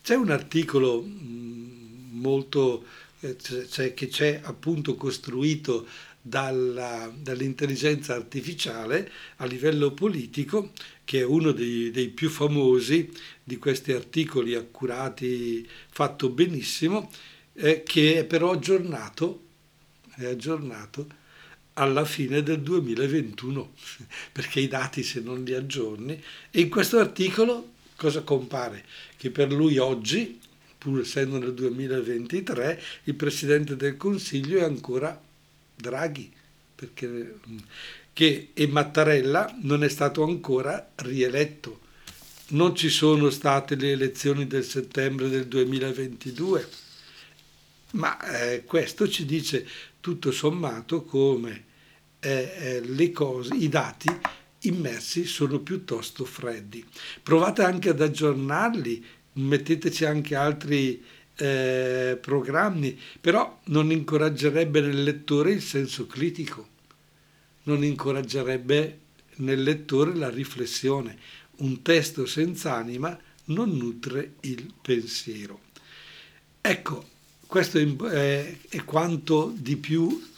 C'è 0.01 0.15
un 0.15 0.29
articolo 0.29 1.01
mm, 1.01 2.19
molto, 2.19 2.85
cioè, 3.69 3.93
che 3.93 4.07
c'è 4.07 4.39
appunto 4.43 4.95
costruito 4.95 5.87
dalla, 6.21 7.11
dall'intelligenza 7.15 8.13
artificiale 8.13 9.11
a 9.37 9.45
livello 9.45 9.91
politico, 9.91 10.71
che 11.03 11.19
è 11.19 11.25
uno 11.25 11.51
dei, 11.51 11.89
dei, 11.89 12.09
più 12.09 12.29
famosi 12.29 13.09
di 13.43 13.57
questi 13.57 13.93
articoli 13.93 14.53
accurati, 14.55 15.67
fatto 15.89 16.29
benissimo, 16.29 17.09
eh, 17.53 17.81
che 17.83 18.19
è 18.19 18.25
però 18.25 18.51
aggiornato, 18.51 19.43
è 20.15 20.25
aggiornato 20.25 21.25
alla 21.77 22.05
fine 22.05 22.43
del 22.43 22.61
2021, 22.61 23.73
perché 24.31 24.59
i 24.59 24.67
dati 24.67 25.03
se 25.03 25.19
non 25.21 25.43
li 25.43 25.53
aggiorni, 25.53 26.21
e 26.51 26.61
in 26.61 26.69
questo 26.69 26.97
articolo 26.97 27.73
cosa 27.95 28.21
compare? 28.21 28.83
Che 29.15 29.29
per 29.29 29.51
lui 29.51 29.77
oggi, 29.77 30.39
pur 30.77 31.01
essendo 31.01 31.37
nel 31.37 31.53
2023, 31.53 32.81
il 33.05 33.15
Presidente 33.15 33.75
del 33.75 33.97
Consiglio 33.97 34.59
è 34.59 34.63
ancora 34.63 35.19
Draghi, 35.75 36.31
perché, 36.75 37.39
che, 38.13 38.49
e 38.53 38.67
Mattarella 38.67 39.55
non 39.61 39.83
è 39.83 39.89
stato 39.89 40.23
ancora 40.23 40.91
rieletto. 40.95 41.85
Non 42.49 42.75
ci 42.75 42.89
sono 42.89 43.29
state 43.29 43.75
le 43.75 43.91
elezioni 43.91 44.47
del 44.47 44.63
settembre 44.63 45.27
del 45.27 45.47
2022, 45.47 46.69
ma 47.91 48.19
eh, 48.21 48.63
questo 48.63 49.07
ci 49.09 49.25
dice 49.25 49.67
tutto 49.99 50.31
sommato 50.31 51.03
come 51.03 51.65
eh, 52.27 52.81
eh, 52.97 53.11
cose, 53.11 53.55
i 53.55 53.69
dati 53.69 54.09
immersi 54.61 55.25
sono 55.25 55.59
piuttosto 55.59 56.25
freddi. 56.25 56.83
Provate 57.23 57.63
anche 57.63 57.89
ad 57.89 58.01
aggiornarli, 58.01 59.05
metteteci 59.33 60.03
anche 60.03 60.35
altri 60.35 61.01
eh, 61.37 62.17
programmi, 62.19 62.99
però 63.21 63.61
non 63.65 63.91
incoraggerebbe 63.91 64.81
nel 64.81 65.03
lettore 65.03 65.51
il 65.51 65.61
senso 65.61 66.05
critico, 66.05 66.67
non 67.63 67.83
incoraggerebbe 67.83 68.99
nel 69.35 69.63
lettore 69.63 70.13
la 70.13 70.29
riflessione. 70.29 71.17
Un 71.57 71.81
testo 71.81 72.25
senza 72.25 72.75
anima 72.75 73.17
non 73.45 73.71
nutre 73.77 74.33
il 74.41 74.73
pensiero. 74.81 75.61
Ecco, 76.59 77.05
questo 77.47 77.79
è 77.79 78.83
quanto 78.83 79.53
di 79.55 79.77
più 79.77 80.35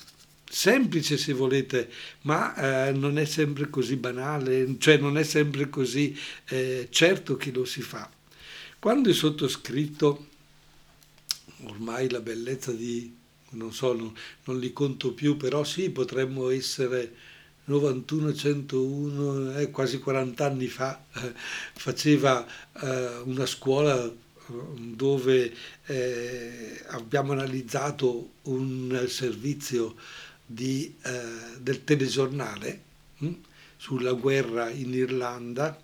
semplice 0.49 1.17
se 1.17 1.33
volete, 1.33 1.89
ma 2.21 2.87
eh, 2.87 2.91
non 2.91 3.19
è 3.19 3.25
sempre 3.25 3.69
così 3.69 3.95
banale, 3.95 4.75
cioè 4.79 4.97
non 4.97 5.17
è 5.17 5.23
sempre 5.23 5.69
così 5.69 6.17
eh, 6.47 6.87
certo 6.89 7.37
che 7.37 7.51
lo 7.51 7.65
si 7.65 7.81
fa. 7.81 8.09
Quando 8.79 9.09
il 9.09 9.15
sottoscritto, 9.15 10.27
ormai 11.65 12.09
la 12.09 12.21
bellezza 12.21 12.71
di, 12.71 13.15
non 13.51 13.71
so, 13.71 13.93
non, 13.93 14.11
non 14.45 14.59
li 14.59 14.73
conto 14.73 15.13
più, 15.13 15.37
però 15.37 15.63
sì, 15.63 15.91
potremmo 15.91 16.49
essere 16.49 17.13
91, 17.65 18.33
101, 18.33 19.57
eh, 19.59 19.69
quasi 19.69 19.99
40 19.99 20.45
anni 20.45 20.67
fa, 20.67 21.05
eh, 21.13 21.33
faceva 21.73 22.45
eh, 22.81 23.17
una 23.25 23.45
scuola 23.45 24.11
dove 24.77 25.53
eh, 25.85 26.81
abbiamo 26.87 27.33
analizzato 27.33 28.31
un 28.43 29.05
servizio 29.07 29.95
di, 30.51 30.95
eh, 31.03 31.59
del 31.59 31.83
telegiornale 31.83 32.81
hm, 33.17 33.33
sulla 33.77 34.13
guerra 34.13 34.69
in 34.71 34.91
Irlanda 34.93 35.79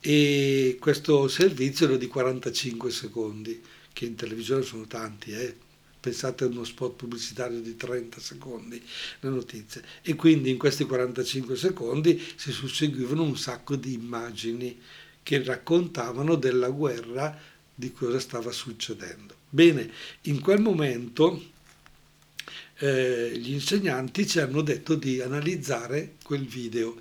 e 0.00 0.76
questo 0.78 1.26
servizio 1.26 1.86
era 1.86 1.96
di 1.96 2.06
45 2.06 2.90
secondi, 2.92 3.60
che 3.92 4.04
in 4.04 4.14
televisione 4.14 4.62
sono 4.62 4.86
tanti, 4.86 5.32
eh? 5.32 5.56
pensate 5.98 6.44
a 6.44 6.46
uno 6.46 6.62
spot 6.62 6.94
pubblicitario 6.94 7.60
di 7.60 7.76
30 7.76 8.20
secondi, 8.20 8.80
le 9.20 9.28
notizie. 9.28 9.82
E 10.02 10.14
quindi 10.14 10.50
in 10.50 10.56
questi 10.56 10.84
45 10.84 11.56
secondi 11.56 12.22
si 12.36 12.52
susseguivano 12.52 13.24
un 13.24 13.36
sacco 13.36 13.74
di 13.74 13.94
immagini 13.94 14.80
che 15.24 15.42
raccontavano 15.42 16.36
della 16.36 16.70
guerra, 16.70 17.36
di 17.74 17.92
cosa 17.92 18.20
stava 18.20 18.52
succedendo. 18.52 19.34
Bene, 19.50 19.90
in 20.22 20.40
quel 20.40 20.60
momento 20.60 21.56
eh, 22.78 23.32
gli 23.36 23.52
insegnanti 23.52 24.26
ci 24.26 24.38
hanno 24.40 24.62
detto 24.62 24.94
di 24.94 25.20
analizzare 25.20 26.14
quel 26.22 26.46
video, 26.46 26.96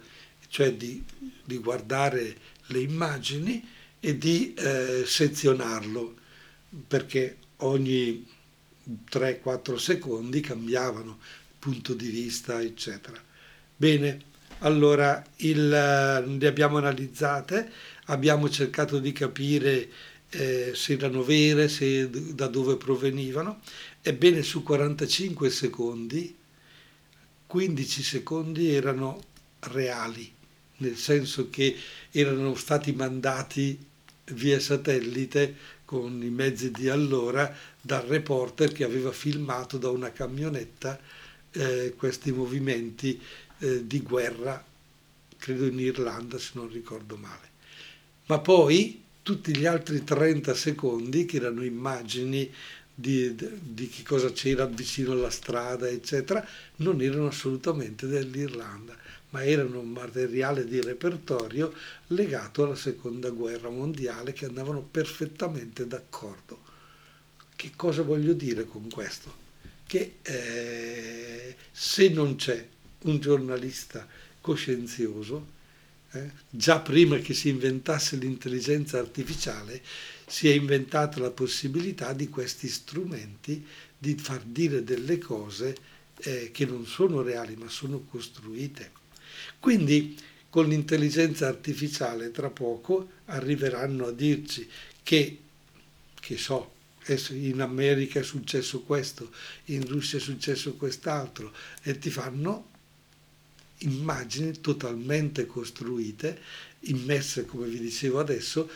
cioè 0.50 0.74
di, 0.74 1.04
di 1.44 1.58
guardare 1.58 2.36
le 2.68 2.80
immagini 2.80 3.66
e 4.00 4.18
di 4.18 4.54
eh, 4.54 5.04
sezionarlo, 5.06 6.16
perché 6.88 7.38
ogni 7.58 8.26
3-4 9.12 9.76
secondi 9.76 10.40
cambiavano 10.40 11.20
punto 11.60 11.94
di 11.94 12.10
vista, 12.10 12.62
eccetera. 12.62 13.22
Bene, 13.76 14.26
allora 14.60 15.24
il, 15.38 15.68
le 15.70 16.48
abbiamo 16.48 16.78
analizzate, 16.78 17.72
abbiamo 18.06 18.50
cercato 18.50 19.00
di 19.00 19.12
capire 19.12 19.90
eh, 20.30 20.72
se 20.74 20.94
erano 20.94 21.24
vere, 21.24 21.68
se, 21.68 22.10
da 22.10 22.48
dove 22.48 22.76
provenivano. 22.78 23.62
Ebbene, 24.08 24.42
su 24.42 24.64
45 24.64 25.50
secondi, 25.50 26.34
15 27.46 28.04
secondi 28.04 28.74
erano 28.74 29.22
reali, 29.60 30.32
nel 30.78 30.96
senso 30.96 31.50
che 31.50 31.76
erano 32.12 32.56
stati 32.56 32.94
mandati 32.94 33.78
via 34.28 34.62
satellite 34.62 35.58
con 35.84 36.24
i 36.24 36.30
mezzi 36.30 36.72
di 36.72 36.88
allora 36.88 37.54
dal 37.82 38.04
reporter 38.04 38.72
che 38.72 38.86
aveva 38.86 39.12
filmato 39.12 39.78
da 39.78 39.90
una 39.90 40.14
camionetta 40.14 40.98
eh, 41.52 41.94
questi 41.98 42.32
movimenti 42.32 43.20
eh, 43.60 43.86
di 43.86 44.00
guerra, 44.00 44.64
credo 45.38 45.66
in 45.66 45.80
Irlanda 45.80 46.40
se 46.40 46.52
non 46.54 46.72
ricordo 46.72 47.18
male. 47.18 47.50
Ma 48.28 48.40
poi 48.40 49.04
tutti 49.22 49.54
gli 49.54 49.66
altri 49.66 50.06
30 50.06 50.54
secondi, 50.54 51.26
che 51.26 51.36
erano 51.36 51.62
immagini 51.66 52.50
di, 53.00 53.36
di 53.62 53.88
che 53.90 54.02
cosa 54.02 54.32
c'era 54.32 54.66
vicino 54.66 55.12
alla 55.12 55.30
strada, 55.30 55.88
eccetera, 55.88 56.44
non 56.78 57.00
erano 57.00 57.28
assolutamente 57.28 58.08
dell'Irlanda, 58.08 58.98
ma 59.30 59.44
erano 59.44 59.82
un 59.82 59.90
materiale 59.90 60.66
di 60.66 60.82
repertorio 60.82 61.72
legato 62.08 62.64
alla 62.64 62.76
seconda 62.76 63.30
guerra 63.30 63.70
mondiale 63.70 64.34
che 64.34 64.46
andavano 64.46 64.82
perfettamente 64.82 65.86
d'accordo. 65.86 66.60
Che 67.56 67.72
cosa 67.76 68.02
voglio 68.02 68.34
dire 68.34 68.66
con 68.66 68.90
questo? 68.90 69.46
Che 69.86 70.16
eh, 70.24 71.56
se 71.72 72.10
non 72.10 72.36
c'è 72.36 72.68
un 73.04 73.20
giornalista 73.20 74.08
coscienzioso, 74.42 75.54
eh, 76.18 76.32
già 76.50 76.80
prima 76.80 77.18
che 77.18 77.34
si 77.34 77.50
inventasse 77.50 78.16
l'intelligenza 78.16 79.00
artificiale, 79.00 79.82
si 80.26 80.50
è 80.50 80.54
inventata 80.54 81.20
la 81.20 81.32
possibilità 81.32 82.14
di 82.14 82.28
questi 82.30 82.68
strumenti 82.68 83.66
di 83.98 84.16
far 84.16 84.42
dire 84.42 84.84
delle 84.84 85.18
cose 85.18 85.76
eh, 86.20 86.52
che 86.52 86.66
non 86.66 86.86
sono 86.86 87.22
reali 87.22 87.56
ma 87.56 87.70
sono 87.70 88.06
costruite. 88.10 88.92
Quindi 89.60 90.18
con 90.50 90.68
l'intelligenza 90.68 91.48
artificiale 91.48 92.32
tra 92.32 92.50
poco 92.50 93.10
arriveranno 93.26 94.08
a 94.08 94.12
dirci 94.12 94.68
che, 95.04 95.40
che 96.20 96.38
so, 96.38 96.74
in 97.30 97.62
America 97.62 98.20
è 98.20 98.24
successo 98.24 98.82
questo, 98.82 99.32
in 99.66 99.88
Russia 99.88 100.18
è 100.18 100.22
successo 100.22 100.74
quest'altro, 100.74 101.54
e 101.84 101.98
ti 101.98 102.10
fanno 102.10 102.76
immagini 103.80 104.60
totalmente 104.60 105.46
costruite, 105.46 106.40
immesse, 106.82 107.46
come 107.46 107.68
vi 107.68 107.80
dicevo 107.80 108.20
adesso, 108.20 108.70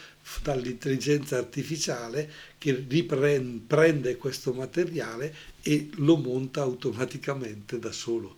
dall'intelligenza 0.43 1.37
artificiale 1.37 2.29
che 2.57 2.85
riprende 2.87 4.17
questo 4.17 4.53
materiale 4.53 5.33
e 5.61 5.89
lo 5.95 6.17
monta 6.17 6.61
automaticamente 6.61 7.79
da 7.79 7.91
solo, 7.91 8.37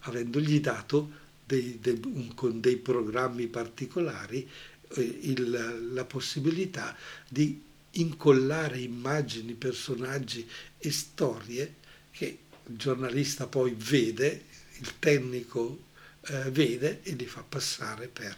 avendogli 0.00 0.60
dato 0.60 1.24
dei, 1.44 1.78
dei, 1.80 2.00
un, 2.04 2.34
con 2.34 2.60
dei 2.60 2.76
programmi 2.76 3.46
particolari 3.46 4.48
eh, 4.94 5.18
il, 5.22 5.90
la 5.92 6.04
possibilità 6.04 6.96
di 7.28 7.62
incollare 7.92 8.78
immagini, 8.78 9.54
personaggi 9.54 10.46
e 10.78 10.90
storie 10.90 11.74
che 12.10 12.38
il 12.66 12.76
giornalista 12.76 13.46
poi 13.46 13.74
vede, 13.76 14.44
il 14.78 14.98
tecnico 14.98 15.84
eh, 16.28 16.50
vede 16.50 17.00
e 17.02 17.12
li 17.12 17.26
fa 17.26 17.42
passare 17.42 18.08
per. 18.08 18.36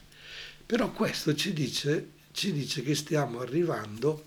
Però 0.64 0.92
questo 0.92 1.35
ci 1.35 1.53
dice, 1.53 2.11
ci 2.33 2.53
dice 2.53 2.83
che 2.83 2.94
stiamo 2.94 3.40
arrivando, 3.40 4.27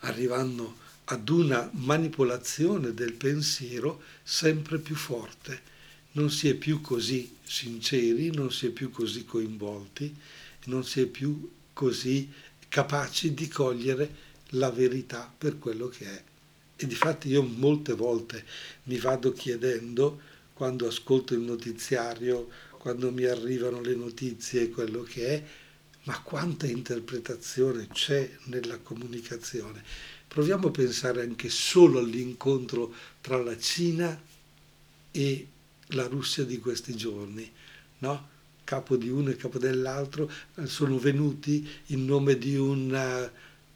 arrivando 0.00 0.86
ad 1.04 1.28
una 1.28 1.70
manipolazione 1.72 2.92
del 2.92 3.14
pensiero 3.14 4.02
sempre 4.22 4.78
più 4.78 4.94
forte. 4.94 5.76
Non 6.12 6.30
si 6.30 6.48
è 6.48 6.54
più 6.54 6.80
così 6.80 7.36
sinceri, 7.42 8.30
non 8.30 8.52
si 8.52 8.66
è 8.66 8.70
più 8.70 8.90
così 8.90 9.24
coinvolti, 9.24 10.14
non 10.64 10.84
si 10.84 11.00
è 11.00 11.06
più 11.06 11.50
così 11.72 12.30
capaci 12.68 13.32
di 13.32 13.48
cogliere 13.48 14.26
la 14.52 14.70
verità 14.70 15.32
per 15.36 15.58
quello 15.58 15.88
che 15.88 16.04
è. 16.04 16.22
E 16.76 16.86
difatti 16.86 17.28
io 17.28 17.42
molte 17.42 17.94
volte 17.94 18.44
mi 18.84 18.98
vado 18.98 19.32
chiedendo, 19.32 20.20
quando 20.58 20.88
ascolto 20.88 21.34
il 21.34 21.40
notiziario, 21.40 22.48
quando 22.78 23.12
mi 23.12 23.22
arrivano 23.22 23.80
le 23.80 23.94
notizie, 23.94 24.70
quello 24.70 25.02
che 25.04 25.26
è, 25.28 25.44
ma 26.02 26.20
quanta 26.20 26.66
interpretazione 26.66 27.86
c'è 27.92 28.28
nella 28.46 28.78
comunicazione. 28.78 29.84
Proviamo 30.26 30.66
a 30.66 30.70
pensare 30.72 31.22
anche 31.22 31.48
solo 31.48 32.00
all'incontro 32.00 32.92
tra 33.20 33.40
la 33.40 33.56
Cina 33.56 34.20
e 35.12 35.46
la 35.90 36.08
Russia 36.08 36.42
di 36.42 36.58
questi 36.58 36.96
giorni, 36.96 37.48
no? 37.98 38.28
Capo 38.64 38.96
di 38.96 39.08
uno 39.08 39.30
e 39.30 39.36
capo 39.36 39.58
dell'altro 39.60 40.28
eh, 40.56 40.66
sono 40.66 40.98
venuti 40.98 41.66
in 41.86 42.04
nome 42.04 42.36
di 42.36 42.56
una, 42.56 43.30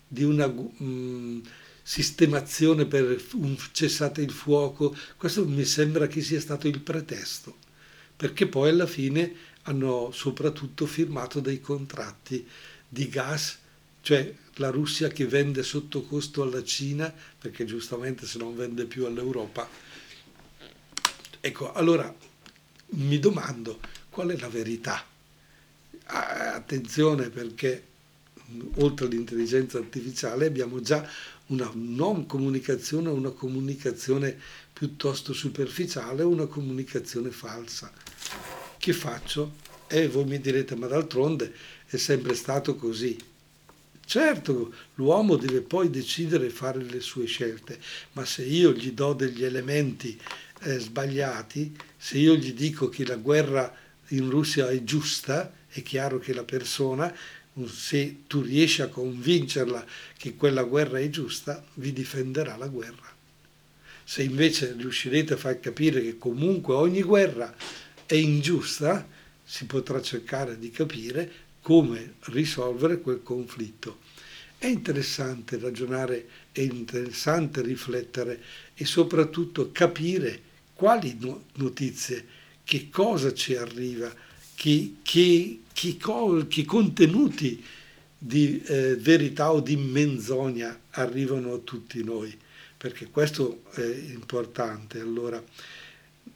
di 0.08 0.24
una 0.24 0.46
um, 0.46 1.40
sistemazione 1.82 2.86
per 2.86 3.22
un 3.34 3.56
cessate 3.72 4.22
il 4.22 4.30
fuoco. 4.30 4.96
Questo 5.16 5.46
mi 5.46 5.64
sembra 5.64 6.06
che 6.06 6.22
sia 6.22 6.40
stato 6.40 6.68
il 6.68 6.80
pretesto, 6.80 7.56
perché 8.14 8.46
poi 8.46 8.70
alla 8.70 8.86
fine 8.86 9.34
hanno 9.62 10.10
soprattutto 10.12 10.86
firmato 10.86 11.40
dei 11.40 11.60
contratti 11.60 12.46
di 12.88 13.08
gas, 13.08 13.58
cioè 14.00 14.34
la 14.56 14.70
Russia 14.70 15.08
che 15.08 15.26
vende 15.26 15.62
sotto 15.62 16.02
costo 16.02 16.42
alla 16.42 16.62
Cina, 16.62 17.12
perché 17.38 17.64
giustamente 17.64 18.26
se 18.26 18.38
non 18.38 18.56
vende 18.56 18.84
più 18.84 19.06
all'Europa. 19.06 19.68
Ecco, 21.40 21.72
allora 21.72 22.14
mi 22.94 23.18
domando 23.18 23.80
qual 24.10 24.28
è 24.30 24.36
la 24.38 24.48
verità. 24.48 25.04
Attenzione 26.04 27.30
perché 27.30 27.86
oltre 28.76 29.06
all'intelligenza 29.06 29.78
artificiale 29.78 30.46
abbiamo 30.46 30.80
già 30.80 31.08
una 31.52 31.70
non 31.74 32.24
comunicazione, 32.26 33.10
una 33.10 33.30
comunicazione 33.30 34.36
piuttosto 34.72 35.34
superficiale, 35.34 36.22
una 36.22 36.46
comunicazione 36.46 37.30
falsa. 37.30 37.92
Che 38.78 38.92
faccio? 38.92 39.56
E 39.86 40.08
voi 40.08 40.24
mi 40.24 40.40
direte, 40.40 40.74
ma 40.74 40.86
d'altronde 40.86 41.52
è 41.86 41.96
sempre 41.96 42.34
stato 42.34 42.74
così. 42.76 43.16
Certo, 44.04 44.72
l'uomo 44.94 45.36
deve 45.36 45.60
poi 45.60 45.90
decidere 45.90 46.46
e 46.46 46.50
fare 46.50 46.82
le 46.82 47.00
sue 47.00 47.26
scelte, 47.26 47.78
ma 48.12 48.24
se 48.24 48.42
io 48.44 48.72
gli 48.72 48.92
do 48.92 49.12
degli 49.12 49.44
elementi 49.44 50.18
eh, 50.62 50.78
sbagliati, 50.78 51.76
se 51.96 52.18
io 52.18 52.34
gli 52.34 52.52
dico 52.52 52.88
che 52.88 53.04
la 53.04 53.16
guerra 53.16 53.72
in 54.08 54.28
Russia 54.28 54.68
è 54.68 54.82
giusta, 54.82 55.52
è 55.68 55.82
chiaro 55.82 56.18
che 56.18 56.34
la 56.34 56.44
persona, 56.44 57.14
se 57.66 58.22
tu 58.26 58.40
riesci 58.40 58.82
a 58.82 58.88
convincerla 58.88 59.84
che 60.16 60.34
quella 60.34 60.62
guerra 60.62 60.98
è 60.98 61.08
giusta, 61.10 61.64
vi 61.74 61.92
difenderà 61.92 62.56
la 62.56 62.68
guerra. 62.68 63.10
Se 64.04 64.22
invece 64.22 64.74
riuscirete 64.76 65.34
a 65.34 65.36
far 65.36 65.60
capire 65.60 66.02
che 66.02 66.18
comunque 66.18 66.74
ogni 66.74 67.02
guerra 67.02 67.54
è 68.06 68.14
ingiusta, 68.14 69.06
si 69.44 69.66
potrà 69.66 70.00
cercare 70.00 70.58
di 70.58 70.70
capire 70.70 71.30
come 71.60 72.14
risolvere 72.24 73.00
quel 73.00 73.22
conflitto. 73.22 73.98
È 74.58 74.66
interessante 74.66 75.58
ragionare, 75.58 76.28
è 76.52 76.60
interessante 76.60 77.62
riflettere 77.62 78.40
e 78.74 78.84
soprattutto 78.84 79.70
capire 79.72 80.40
quali 80.74 81.18
notizie, 81.54 82.40
che 82.64 82.88
cosa 82.90 83.32
ci 83.34 83.54
arriva, 83.54 84.12
che, 84.54 84.94
che, 85.02 85.60
che, 85.72 85.96
che 86.48 86.64
contenuti 86.64 87.64
di 88.18 88.62
eh, 88.62 88.96
verità 88.96 89.52
o 89.52 89.60
di 89.60 89.76
menzogna 89.76 90.78
arrivano 90.90 91.54
a 91.54 91.58
tutti 91.58 92.04
noi, 92.04 92.36
perché 92.76 93.08
questo 93.10 93.64
è 93.72 93.82
importante. 94.12 95.00
Allora, 95.00 95.42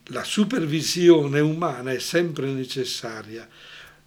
la 0.07 0.23
supervisione 0.23 1.39
umana 1.39 1.91
è 1.91 1.99
sempre 1.99 2.51
necessaria, 2.51 3.47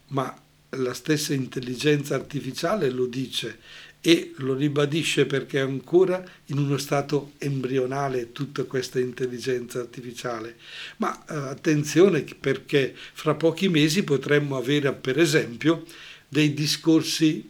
ma 0.09 0.39
la 0.71 0.95
stessa 0.95 1.33
intelligenza 1.35 2.15
artificiale 2.15 2.91
lo 2.91 3.07
dice 3.07 3.59
e 4.03 4.33
lo 4.37 4.55
ribadisce 4.55 5.27
perché 5.27 5.59
è 5.59 5.63
ancora 5.63 6.25
in 6.47 6.59
uno 6.59 6.79
stato 6.79 7.33
embrionale 7.39 8.33
tutta 8.33 8.65
questa 8.65 8.99
intelligenza 8.99 9.81
artificiale. 9.81 10.57
Ma 10.97 11.25
eh, 11.27 11.35
attenzione 11.35 12.25
perché 12.39 12.95
fra 12.95 13.35
pochi 13.35 13.69
mesi 13.69 14.03
potremmo 14.03 14.57
avere 14.57 14.93
per 14.95 15.19
esempio 15.19 15.85
dei 16.29 16.55
discorsi 16.55 17.49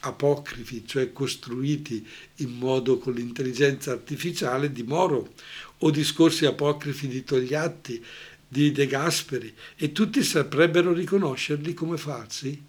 apocrifi, 0.00 0.84
cioè 0.86 1.12
costruiti 1.12 2.04
in 2.36 2.56
modo 2.56 2.98
con 2.98 3.12
l'intelligenza 3.12 3.92
artificiale 3.92 4.72
di 4.72 4.82
Moro, 4.82 5.34
o 5.78 5.90
discorsi 5.90 6.46
apocrifi 6.46 7.06
di 7.06 7.22
Togliatti, 7.22 8.02
di 8.48 8.72
De 8.72 8.86
Gasperi, 8.86 9.54
e 9.76 9.92
tutti 9.92 10.22
saprebbero 10.22 10.92
riconoscerli 10.92 11.74
come 11.74 11.96
falsi? 11.96 12.60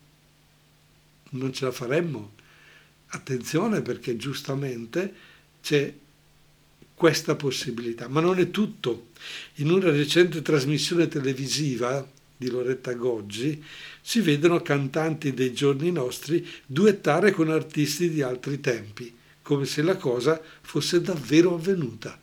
Non 1.31 1.53
ce 1.53 1.65
la 1.65 1.71
faremmo 1.71 2.33
attenzione 3.11 3.81
perché 3.81 4.17
giustamente 4.17 5.13
c'è 5.61 5.93
questa 6.93 7.35
possibilità, 7.35 8.07
ma 8.07 8.21
non 8.21 8.37
è 8.39 8.51
tutto. 8.51 9.07
In 9.55 9.71
una 9.71 9.89
recente 9.89 10.41
trasmissione 10.41 11.07
televisiva 11.07 12.07
di 12.37 12.49
Loretta 12.49 12.93
Goggi 12.93 13.63
si 14.01 14.21
vedono 14.21 14.61
cantanti 14.61 15.33
dei 15.33 15.53
giorni 15.53 15.91
nostri 15.91 16.47
duettare 16.65 17.31
con 17.31 17.49
artisti 17.49 18.09
di 18.09 18.21
altri 18.21 18.59
tempi, 18.59 19.13
come 19.41 19.65
se 19.65 19.81
la 19.81 19.95
cosa 19.95 20.41
fosse 20.61 21.01
davvero 21.01 21.55
avvenuta. 21.55 22.19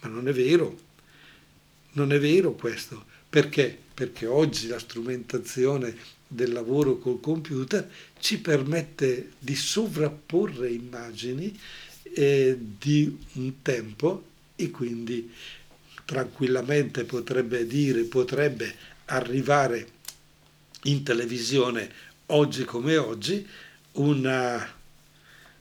Ma 0.00 0.08
non 0.08 0.28
è 0.28 0.32
vero, 0.32 0.78
non 1.92 2.12
è 2.12 2.18
vero 2.18 2.52
questo. 2.52 3.04
Perché? 3.28 3.76
Perché 3.92 4.26
oggi 4.26 4.68
la 4.68 4.78
strumentazione 4.78 5.96
del 6.26 6.52
lavoro 6.52 6.98
col 6.98 7.20
computer 7.20 7.88
ci 8.18 8.40
permette 8.40 9.32
di 9.38 9.54
sovrapporre 9.54 10.70
immagini 10.70 11.56
eh, 12.14 12.58
di 12.58 13.16
un 13.34 13.62
tempo 13.62 14.24
e 14.56 14.70
quindi 14.70 15.32
tranquillamente 16.04 17.04
potrebbe 17.04 17.66
dire, 17.66 18.04
potrebbe 18.04 18.74
arrivare 19.06 19.94
in 20.84 21.02
televisione 21.02 21.90
oggi 22.26 22.64
come 22.64 22.96
oggi 22.96 23.46
una, 23.92 24.74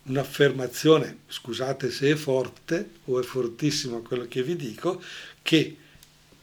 un'affermazione, 0.03 1.19
scusate 1.27 1.91
se 1.91 2.11
è 2.11 2.15
forte 2.15 2.91
o 3.05 3.19
è 3.19 3.23
fortissimo 3.23 4.01
quello 4.01 4.27
che 4.27 4.43
vi 4.43 4.55
dico, 4.55 5.01
che 5.41 5.77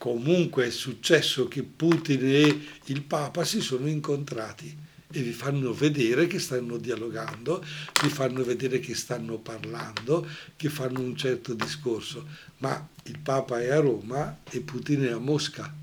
comunque 0.03 0.65
è 0.65 0.69
successo 0.69 1.47
che 1.47 1.63
Putin 1.63 2.25
e 2.25 2.61
il 2.87 3.03
Papa 3.03 3.45
si 3.45 3.61
sono 3.61 3.87
incontrati 3.87 4.77
e 5.09 5.21
vi 5.21 5.31
fanno 5.31 5.73
vedere 5.73 6.27
che 6.27 6.39
stanno 6.39 6.75
dialogando, 6.75 7.63
vi 8.01 8.09
fanno 8.09 8.43
vedere 8.43 8.81
che 8.81 8.95
stanno 8.95 9.37
parlando, 9.37 10.27
che 10.57 10.67
fanno 10.67 10.99
un 10.99 11.15
certo 11.15 11.53
discorso, 11.53 12.27
ma 12.57 12.85
il 13.03 13.17
Papa 13.17 13.61
è 13.61 13.69
a 13.69 13.79
Roma 13.79 14.39
e 14.49 14.59
Putin 14.59 15.03
è 15.03 15.11
a 15.11 15.19
Mosca. 15.19 15.73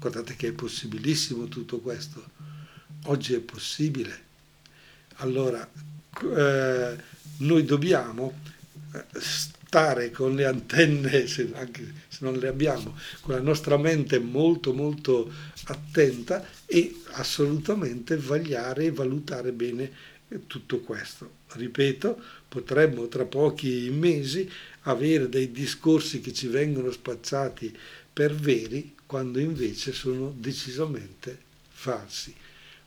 Guardate 0.00 0.34
che 0.34 0.48
è 0.48 0.52
possibilissimo 0.52 1.46
tutto 1.46 1.78
questo. 1.78 2.30
Oggi 3.04 3.34
è 3.34 3.38
possibile. 3.38 4.24
Allora, 5.18 5.70
eh, 6.20 6.96
noi 7.36 7.64
dobbiamo 7.64 8.40
eh, 9.72 9.78
stare 9.82 10.10
con 10.10 10.34
le 10.34 10.44
antenne, 10.44 11.26
se, 11.26 11.50
anche 11.54 11.92
se 12.08 12.18
non 12.20 12.38
le 12.38 12.48
abbiamo, 12.48 12.94
con 13.22 13.34
la 13.34 13.40
nostra 13.40 13.78
mente 13.78 14.18
molto 14.18 14.74
molto 14.74 15.32
attenta 15.64 16.46
e 16.66 17.00
assolutamente 17.12 18.18
vagliare 18.18 18.84
e 18.84 18.92
valutare 18.92 19.52
bene 19.52 19.90
tutto 20.46 20.80
questo. 20.80 21.40
Ripeto, 21.52 22.20
potremmo 22.48 23.08
tra 23.08 23.24
pochi 23.24 23.88
mesi 23.90 24.48
avere 24.82 25.28
dei 25.28 25.50
discorsi 25.50 26.20
che 26.20 26.34
ci 26.34 26.48
vengono 26.48 26.90
spacciati 26.90 27.74
per 28.12 28.34
veri 28.34 28.94
quando 29.06 29.38
invece 29.38 29.92
sono 29.92 30.34
decisamente 30.36 31.38
falsi. 31.70 32.34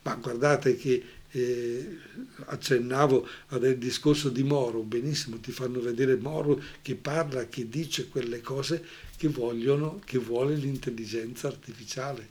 Ma 0.04 0.14
guardate 0.16 0.76
che 0.76 1.04
eh, 1.36 1.98
accennavo 2.46 3.28
al 3.48 3.76
discorso 3.76 4.30
di 4.30 4.44
Moro, 4.44 4.80
benissimo, 4.80 5.38
ti 5.38 5.52
fanno 5.52 5.82
vedere 5.82 6.16
Moro 6.16 6.62
che 6.82 6.96
parla, 6.96 7.48
che 7.48 7.68
dice 7.68 8.08
quelle 8.08 8.40
cose 8.40 8.84
che 9.18 9.28
vogliono, 9.28 10.00
che 10.06 10.18
vuole 10.18 10.56
l'intelligenza 10.56 11.48
artificiale 11.48 12.30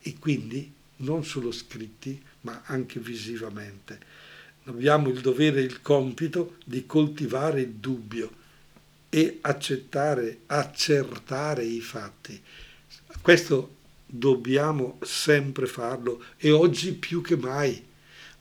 e 0.00 0.16
quindi 0.18 0.70
non 0.98 1.24
solo 1.24 1.50
scritti 1.50 2.22
ma 2.42 2.62
anche 2.66 3.00
visivamente. 3.00 3.98
Abbiamo 4.64 5.08
il 5.08 5.20
dovere 5.20 5.60
e 5.60 5.64
il 5.64 5.82
compito 5.82 6.56
di 6.64 6.86
coltivare 6.86 7.62
il 7.62 7.72
dubbio 7.72 8.42
e 9.08 9.38
accettare, 9.40 10.40
accertare 10.46 11.64
i 11.64 11.80
fatti. 11.80 12.40
Questo 13.20 13.76
dobbiamo 14.06 14.98
sempre 15.02 15.66
farlo 15.66 16.22
e 16.36 16.52
oggi 16.52 16.92
più 16.92 17.20
che 17.20 17.36
mai 17.36 17.92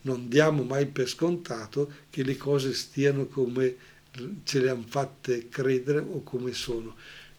non 0.03 0.27
diamo 0.29 0.63
mai 0.63 0.85
per 0.85 1.07
scontato 1.07 1.91
che 2.09 2.23
le 2.23 2.37
cose 2.37 2.73
stiano 2.73 3.25
come 3.25 3.75
ce 4.43 4.59
le 4.59 4.69
hanno 4.69 4.85
fatte 4.87 5.49
credere 5.49 5.99
o 5.99 6.23
come 6.23 6.53
sono. 6.53 6.95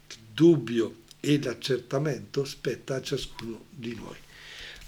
Il 0.08 0.16
dubbio 0.32 1.02
e 1.20 1.40
l'accertamento 1.42 2.44
spetta 2.44 2.96
a 2.96 3.02
ciascuno 3.02 3.64
di 3.70 3.94
noi. 3.94 4.16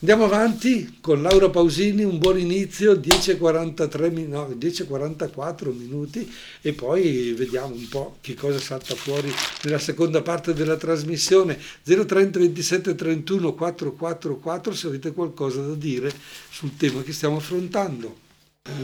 Andiamo 0.00 0.24
avanti 0.24 0.98
con 1.00 1.22
Laura 1.22 1.48
Pausini, 1.48 2.04
un 2.04 2.18
buon 2.18 2.38
inizio, 2.38 2.92
10.43, 2.92 4.28
no, 4.28 4.46
10.44 4.48 5.74
minuti 5.74 6.30
e 6.60 6.74
poi 6.74 7.32
vediamo 7.32 7.74
un 7.74 7.88
po' 7.88 8.18
che 8.20 8.34
cosa 8.34 8.58
salta 8.58 8.94
fuori 8.94 9.32
nella 9.62 9.78
seconda 9.78 10.20
parte 10.20 10.52
della 10.52 10.76
trasmissione. 10.76 11.58
030 11.82 12.38
27 12.38 12.94
31 12.94 13.54
444 13.54 14.74
se 14.74 14.86
avete 14.88 15.12
qualcosa 15.14 15.62
da 15.62 15.74
dire 15.74 16.12
sul 16.50 16.76
tema 16.76 17.00
che 17.00 17.14
stiamo 17.14 17.36
affrontando. 17.36 18.25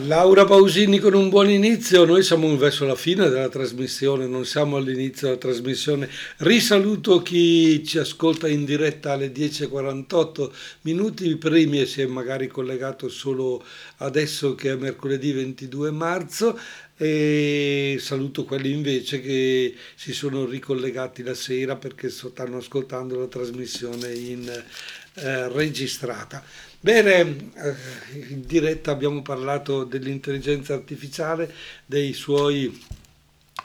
Laura 0.04 0.44
Pausini 0.44 1.00
con 1.00 1.12
un 1.12 1.28
buon 1.28 1.50
inizio, 1.50 2.04
noi 2.04 2.22
siamo 2.22 2.56
verso 2.56 2.86
la 2.86 2.94
fine 2.94 3.28
della 3.28 3.48
trasmissione, 3.48 4.28
non 4.28 4.44
siamo 4.44 4.76
all'inizio 4.76 5.26
della 5.26 5.40
trasmissione. 5.40 6.08
Risaluto 6.36 7.20
chi 7.20 7.84
ci 7.84 7.98
ascolta 7.98 8.46
in 8.46 8.64
diretta 8.64 9.10
alle 9.12 9.32
10.48 9.32 10.50
minuti, 10.82 11.34
primi 11.34 11.80
e 11.80 11.86
si 11.86 12.00
è 12.00 12.06
magari 12.06 12.46
collegato 12.46 13.08
solo 13.08 13.60
adesso 13.96 14.54
che 14.54 14.70
è 14.70 14.76
mercoledì 14.76 15.32
22 15.32 15.90
marzo 15.90 16.56
e 16.96 17.96
saluto 17.98 18.44
quelli 18.44 18.70
invece 18.70 19.20
che 19.20 19.74
si 19.96 20.12
sono 20.12 20.44
ricollegati 20.44 21.24
la 21.24 21.34
sera 21.34 21.74
perché 21.74 22.08
stanno 22.08 22.58
ascoltando 22.58 23.18
la 23.18 23.26
trasmissione 23.26 24.14
in 24.14 24.48
eh, 25.14 25.48
registrata. 25.48 26.70
Bene, 26.84 27.20
eh, 27.20 27.76
in 28.30 28.42
diretta 28.44 28.90
abbiamo 28.90 29.22
parlato 29.22 29.84
dell'intelligenza 29.84 30.74
artificiale, 30.74 31.48
suoi 32.12 32.76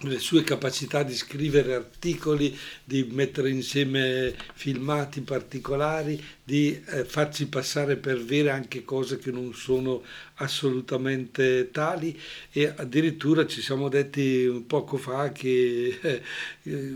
le 0.01 0.19
sue 0.19 0.43
capacità 0.43 1.01
di 1.01 1.15
scrivere 1.15 1.73
articoli, 1.73 2.55
di 2.83 3.07
mettere 3.09 3.49
insieme 3.49 4.35
filmati 4.53 5.21
particolari, 5.21 6.23
di 6.43 6.79
eh, 6.85 7.05
farci 7.05 7.47
passare 7.47 7.95
per 7.95 8.23
vere 8.23 8.51
anche 8.51 8.83
cose 8.83 9.17
che 9.17 9.31
non 9.31 9.51
sono 9.55 10.03
assolutamente 10.35 11.71
tali. 11.71 12.15
E 12.51 12.67
addirittura 12.67 13.47
ci 13.47 13.63
siamo 13.63 13.89
detti 13.89 14.63
poco 14.67 14.97
fa 14.97 15.31
che 15.31 15.97
eh, 16.03 16.21
eh 16.61 16.95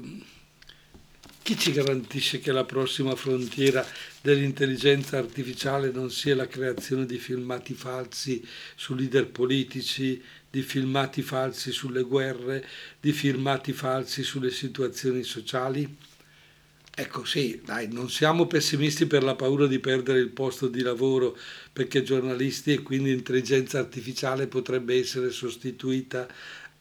chi 1.43 1.57
ci 1.57 1.71
garantisce 1.71 2.39
che 2.39 2.51
la 2.51 2.65
prossima 2.65 3.15
frontiera 3.15 3.85
dell'intelligenza 4.21 5.17
artificiale 5.17 5.91
non 5.91 6.11
sia 6.11 6.35
la 6.35 6.47
creazione 6.47 7.05
di 7.05 7.17
filmati 7.17 7.73
falsi 7.73 8.45
su 8.75 8.93
leader 8.93 9.27
politici, 9.27 10.21
di 10.49 10.61
filmati 10.61 11.21
falsi 11.21 11.71
sulle 11.71 12.03
guerre, 12.03 12.65
di 12.99 13.11
filmati 13.11 13.73
falsi 13.73 14.23
sulle 14.23 14.51
situazioni 14.51 15.23
sociali? 15.23 15.97
Ecco 16.93 17.23
sì, 17.23 17.59
dai, 17.63 17.87
non 17.91 18.09
siamo 18.09 18.45
pessimisti 18.47 19.07
per 19.07 19.23
la 19.23 19.33
paura 19.33 19.65
di 19.65 19.79
perdere 19.79 20.19
il 20.19 20.29
posto 20.29 20.67
di 20.67 20.81
lavoro 20.81 21.37
perché 21.71 22.03
giornalisti 22.03 22.73
e 22.73 22.81
quindi 22.83 23.11
intelligenza 23.11 23.79
artificiale 23.79 24.45
potrebbe 24.45 24.99
essere 24.99 25.31
sostituita 25.31 26.27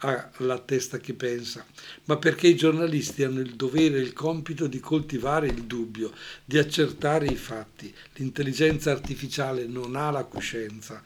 ha 0.03 0.31
la 0.39 0.59
testa 0.59 0.99
che 0.99 1.15
pensa, 1.15 1.65
ma 2.05 2.17
perché 2.17 2.47
i 2.49 2.57
giornalisti 2.57 3.23
hanno 3.23 3.41
il 3.41 3.55
dovere 3.55 3.99
e 3.99 4.03
il 4.03 4.13
compito 4.13 4.67
di 4.67 4.81
coltivare 4.81 5.49
il 5.49 5.65
dubbio, 5.65 6.13
di 6.45 6.59
accertare 6.59 7.27
i 7.27 7.37
fatti. 7.37 7.93
L'intelligenza 8.15 8.91
artificiale 8.91 9.67
non 9.67 9.97
ha 9.97 10.11
la 10.11 10.25
coscienza 10.25 11.03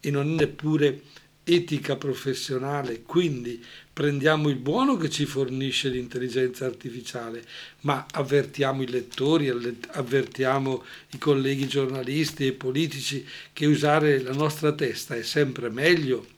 e 0.00 0.10
non 0.10 0.32
è 0.32 0.34
neppure 0.34 1.02
etica 1.44 1.96
professionale, 1.96 3.02
quindi 3.02 3.62
prendiamo 3.92 4.48
il 4.48 4.56
buono 4.56 4.96
che 4.96 5.08
ci 5.08 5.24
fornisce 5.24 5.88
l'intelligenza 5.88 6.66
artificiale, 6.66 7.42
ma 7.80 8.06
avvertiamo 8.12 8.82
i 8.82 8.88
lettori, 8.88 9.48
avvertiamo 9.48 10.84
i 11.12 11.18
colleghi 11.18 11.66
giornalisti 11.66 12.46
e 12.46 12.52
politici 12.52 13.26
che 13.52 13.66
usare 13.66 14.20
la 14.20 14.32
nostra 14.32 14.72
testa 14.72 15.16
è 15.16 15.22
sempre 15.22 15.70
meglio 15.70 16.36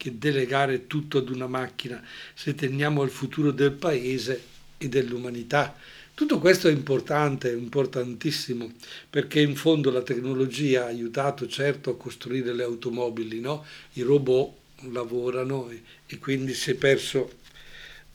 che 0.00 0.16
delegare 0.16 0.86
tutto 0.86 1.18
ad 1.18 1.28
una 1.28 1.46
macchina 1.46 2.02
se 2.32 2.54
teniamo 2.54 3.02
al 3.02 3.10
futuro 3.10 3.50
del 3.50 3.72
paese 3.72 4.42
e 4.78 4.88
dell'umanità. 4.88 5.76
Tutto 6.14 6.38
questo 6.38 6.68
è 6.68 6.72
importante, 6.72 7.52
importantissimo, 7.52 8.72
perché 9.10 9.42
in 9.42 9.56
fondo 9.56 9.90
la 9.90 10.00
tecnologia 10.00 10.84
ha 10.84 10.86
aiutato 10.86 11.46
certo 11.46 11.90
a 11.90 11.96
costruire 11.98 12.54
le 12.54 12.62
automobili, 12.62 13.40
no? 13.40 13.62
i 13.92 14.00
robot 14.00 14.54
lavorano 14.90 15.68
e, 15.68 15.82
e 16.06 16.18
quindi 16.18 16.54
si 16.54 16.70
è 16.70 16.74
perso 16.76 17.32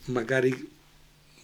magari 0.06 0.74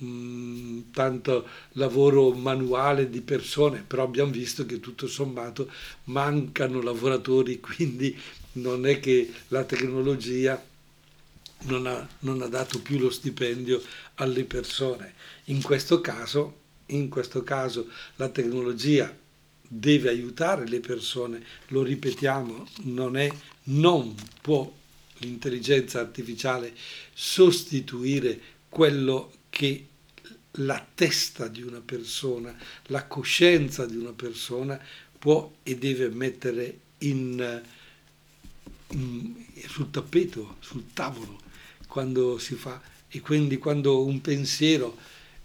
mm, 0.04 0.82
tanto 0.92 1.48
lavoro 1.74 2.32
manuale 2.32 3.10
di 3.10 3.22
persone, 3.22 3.84
però 3.86 4.04
abbiamo 4.04 4.32
visto 4.32 4.66
che 4.66 4.80
tutto 4.80 5.08
sommato 5.08 5.70
mancano 6.06 6.82
lavoratori, 6.82 7.60
quindi 7.62 8.18
non 8.54 8.86
è 8.86 9.00
che 9.00 9.32
la 9.50 9.64
tecnologia 9.64 10.62
non 11.64 11.86
ha, 11.86 12.08
non 12.20 12.42
ha 12.42 12.48
dato 12.48 12.82
più 12.82 12.98
lo 12.98 13.10
stipendio 13.10 13.82
alle 14.16 14.46
persone. 14.46 15.14
In 15.46 15.62
questo 15.62 16.02
caso, 16.02 16.60
in 16.88 17.10
questo 17.10 17.44
caso 17.44 17.88
la 18.16 18.30
tecnologia 18.30 19.16
deve 19.74 20.10
aiutare 20.10 20.68
le 20.68 20.80
persone, 20.80 21.44
lo 21.68 21.84
ripetiamo, 21.84 22.68
non, 22.84 23.16
è, 23.16 23.32
non 23.64 24.14
può 24.42 24.72
l'intelligenza 25.20 26.00
artificiale 26.00 26.74
sostituire 27.14 28.40
quello 28.68 29.32
che 29.50 29.88
la 30.56 30.86
testa 30.94 31.48
di 31.48 31.62
una 31.62 31.82
persona, 31.82 32.56
la 32.88 33.06
coscienza 33.06 33.86
di 33.86 33.96
una 33.96 34.14
persona 34.14 34.80
può 35.18 35.52
e 35.64 35.78
deve 35.78 36.10
mettere 36.10 36.80
in, 37.00 37.62
Mm, 38.96 39.36
sul 39.68 39.90
tappeto, 39.90 40.58
sul 40.60 40.92
tavolo, 40.94 41.40
quando 41.88 42.38
si 42.38 42.56
fa. 42.56 42.82
E 43.08 43.22
quindi 43.22 43.58
quando 43.58 44.04
un 44.04 44.20
pensiero 44.22 44.98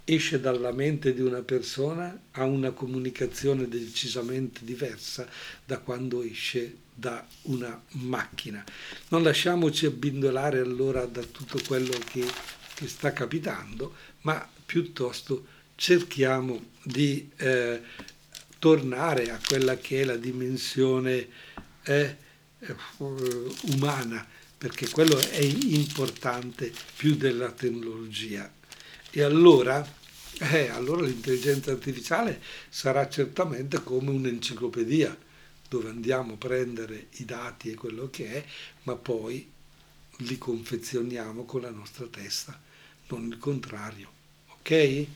esce 0.04 0.40
dalla 0.40 0.72
mente 0.72 1.14
di 1.14 1.20
una 1.20 1.42
persona 1.42 2.18
ha 2.32 2.44
una 2.44 2.70
comunicazione 2.70 3.68
decisamente 3.68 4.64
diversa 4.64 5.28
da 5.64 5.78
quando 5.78 6.22
esce 6.22 6.76
da 6.92 7.24
una 7.42 7.80
macchina. 7.92 8.64
Non 9.08 9.22
lasciamoci 9.22 9.86
abbindolare 9.86 10.58
allora 10.58 11.06
da 11.06 11.22
tutto 11.22 11.60
quello 11.66 11.96
che, 12.10 12.24
che 12.74 12.88
sta 12.88 13.12
capitando, 13.12 13.94
ma 14.22 14.48
piuttosto 14.66 15.46
cerchiamo 15.76 16.72
di 16.82 17.30
eh, 17.36 17.80
tornare 18.58 19.30
a 19.30 19.40
quella 19.46 19.76
che 19.76 20.00
è 20.00 20.04
la 20.04 20.16
dimensione 20.16 21.28
eh, 21.84 22.16
eh, 22.58 22.76
umana, 23.74 24.26
perché 24.58 24.88
quello 24.88 25.18
è 25.18 25.42
importante 25.42 26.72
più 26.96 27.14
della 27.14 27.52
tecnologia. 27.52 28.52
E 29.10 29.22
allora, 29.22 29.86
eh, 30.38 30.68
allora 30.68 31.02
l'intelligenza 31.02 31.70
artificiale 31.70 32.42
sarà 32.68 33.08
certamente 33.08 33.82
come 33.82 34.10
un'enciclopedia 34.10 35.16
dove 35.68 35.88
andiamo 35.88 36.34
a 36.34 36.36
prendere 36.36 37.08
i 37.12 37.24
dati 37.24 37.70
e 37.70 37.74
quello 37.74 38.08
che 38.10 38.32
è, 38.32 38.44
ma 38.82 38.96
poi 38.96 39.52
li 40.18 40.38
confezioniamo 40.38 41.44
con 41.44 41.60
la 41.60 41.70
nostra 41.70 42.06
testa, 42.06 42.58
non 43.08 43.26
il 43.26 43.38
contrario. 43.38 44.15
Ok? 44.66 45.06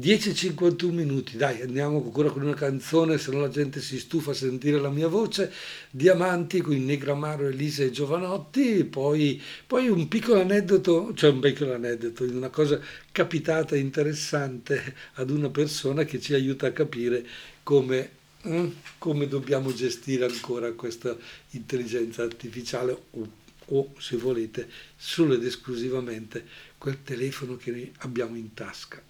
10-51 0.00 0.90
minuti, 0.92 1.36
dai, 1.36 1.60
andiamo 1.60 2.02
ancora 2.02 2.30
con 2.30 2.42
una 2.42 2.54
canzone, 2.54 3.18
se 3.18 3.32
no 3.32 3.40
la 3.40 3.48
gente 3.48 3.80
si 3.82 3.98
stufa 3.98 4.30
a 4.30 4.34
sentire 4.34 4.80
la 4.80 4.88
mia 4.88 5.08
voce. 5.08 5.52
Diamanti 5.90 6.60
con 6.62 6.82
Negramaro, 6.82 7.48
Elisa 7.48 7.82
e 7.82 7.90
Giovanotti, 7.90 8.84
poi, 8.84 9.42
poi 9.66 9.88
un 9.88 10.08
piccolo 10.08 10.40
aneddoto, 10.40 11.12
cioè 11.14 11.30
un 11.30 11.40
piccolo 11.40 11.74
aneddoto, 11.74 12.24
una 12.24 12.48
cosa 12.48 12.80
capitata 13.12 13.76
interessante 13.76 14.94
ad 15.14 15.30
una 15.30 15.50
persona 15.50 16.04
che 16.04 16.18
ci 16.18 16.32
aiuta 16.32 16.68
a 16.68 16.72
capire 16.72 17.26
come, 17.62 18.10
eh, 18.42 18.72
come 18.96 19.28
dobbiamo 19.28 19.74
gestire 19.74 20.24
ancora 20.24 20.72
questa 20.72 21.14
intelligenza 21.50 22.22
artificiale 22.22 22.96
o, 23.10 23.28
o, 23.68 23.92
se 23.98 24.16
volete, 24.16 24.68
solo 24.96 25.34
ed 25.34 25.44
esclusivamente 25.44 26.44
quel 26.78 27.02
telefono 27.02 27.56
che 27.56 27.92
abbiamo 27.98 28.36
in 28.36 28.54
tasca. 28.54 29.02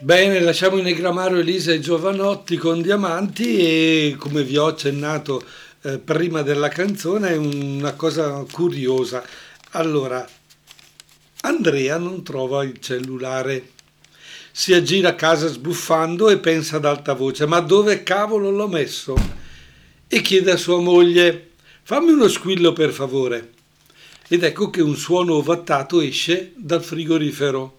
Bene, 0.00 0.40
lasciamo 0.40 0.76
in 0.76 0.84
Negramaro 0.84 1.38
Elisa 1.38 1.72
e 1.72 1.80
Giovanotti 1.80 2.56
con 2.56 2.80
Diamanti 2.80 3.58
e 3.58 4.16
come 4.16 4.44
vi 4.44 4.56
ho 4.56 4.66
accennato 4.66 5.44
eh, 5.82 5.98
prima 5.98 6.42
della 6.42 6.68
canzone 6.68 7.30
è 7.30 7.36
una 7.36 7.94
cosa 7.94 8.44
curiosa. 8.50 9.24
Allora, 9.72 10.24
Andrea 11.40 11.98
non 11.98 12.22
trova 12.22 12.62
il 12.62 12.78
cellulare, 12.78 13.70
si 14.52 14.72
aggira 14.72 15.10
a 15.10 15.14
casa 15.14 15.48
sbuffando 15.48 16.28
e 16.28 16.38
pensa 16.38 16.76
ad 16.76 16.84
alta 16.84 17.14
voce, 17.14 17.46
ma 17.46 17.58
dove 17.60 18.02
cavolo 18.02 18.50
l'ho 18.50 18.68
messo? 18.68 19.16
E 20.06 20.20
chiede 20.20 20.52
a 20.52 20.56
sua 20.56 20.80
moglie, 20.80 21.50
fammi 21.82 22.12
uno 22.12 22.28
squillo 22.28 22.72
per 22.72 22.92
favore. 22.92 23.52
Ed 24.28 24.44
ecco 24.44 24.68
che 24.68 24.82
un 24.82 24.94
suono 24.94 25.34
ovattato 25.34 26.00
esce 26.00 26.52
dal 26.54 26.84
frigorifero. 26.84 27.78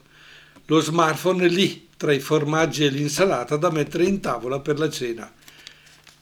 Lo 0.66 0.82
smartphone 0.82 1.46
è 1.46 1.50
lì, 1.50 1.88
tra 1.96 2.12
i 2.12 2.20
formaggi 2.20 2.86
e 2.86 2.90
l'insalata 2.90 3.56
da 3.56 3.70
mettere 3.72 4.06
in 4.06 4.20
tavola 4.20 4.60
per 4.60 4.80
la 4.80 4.90
cena. 4.90 5.32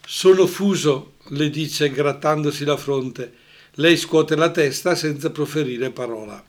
Sono 0.06 0.46
fuso, 0.48 1.14
le 1.30 1.50
dice 1.50 1.90
grattandosi 1.90 2.66
la 2.66 2.78
fronte. 2.78 3.34
Lei 3.76 3.96
scuote 3.96 4.36
la 4.36 4.52
testa 4.52 4.96
senza 4.96 5.30
proferire 5.30 5.92
parola. 5.92 6.44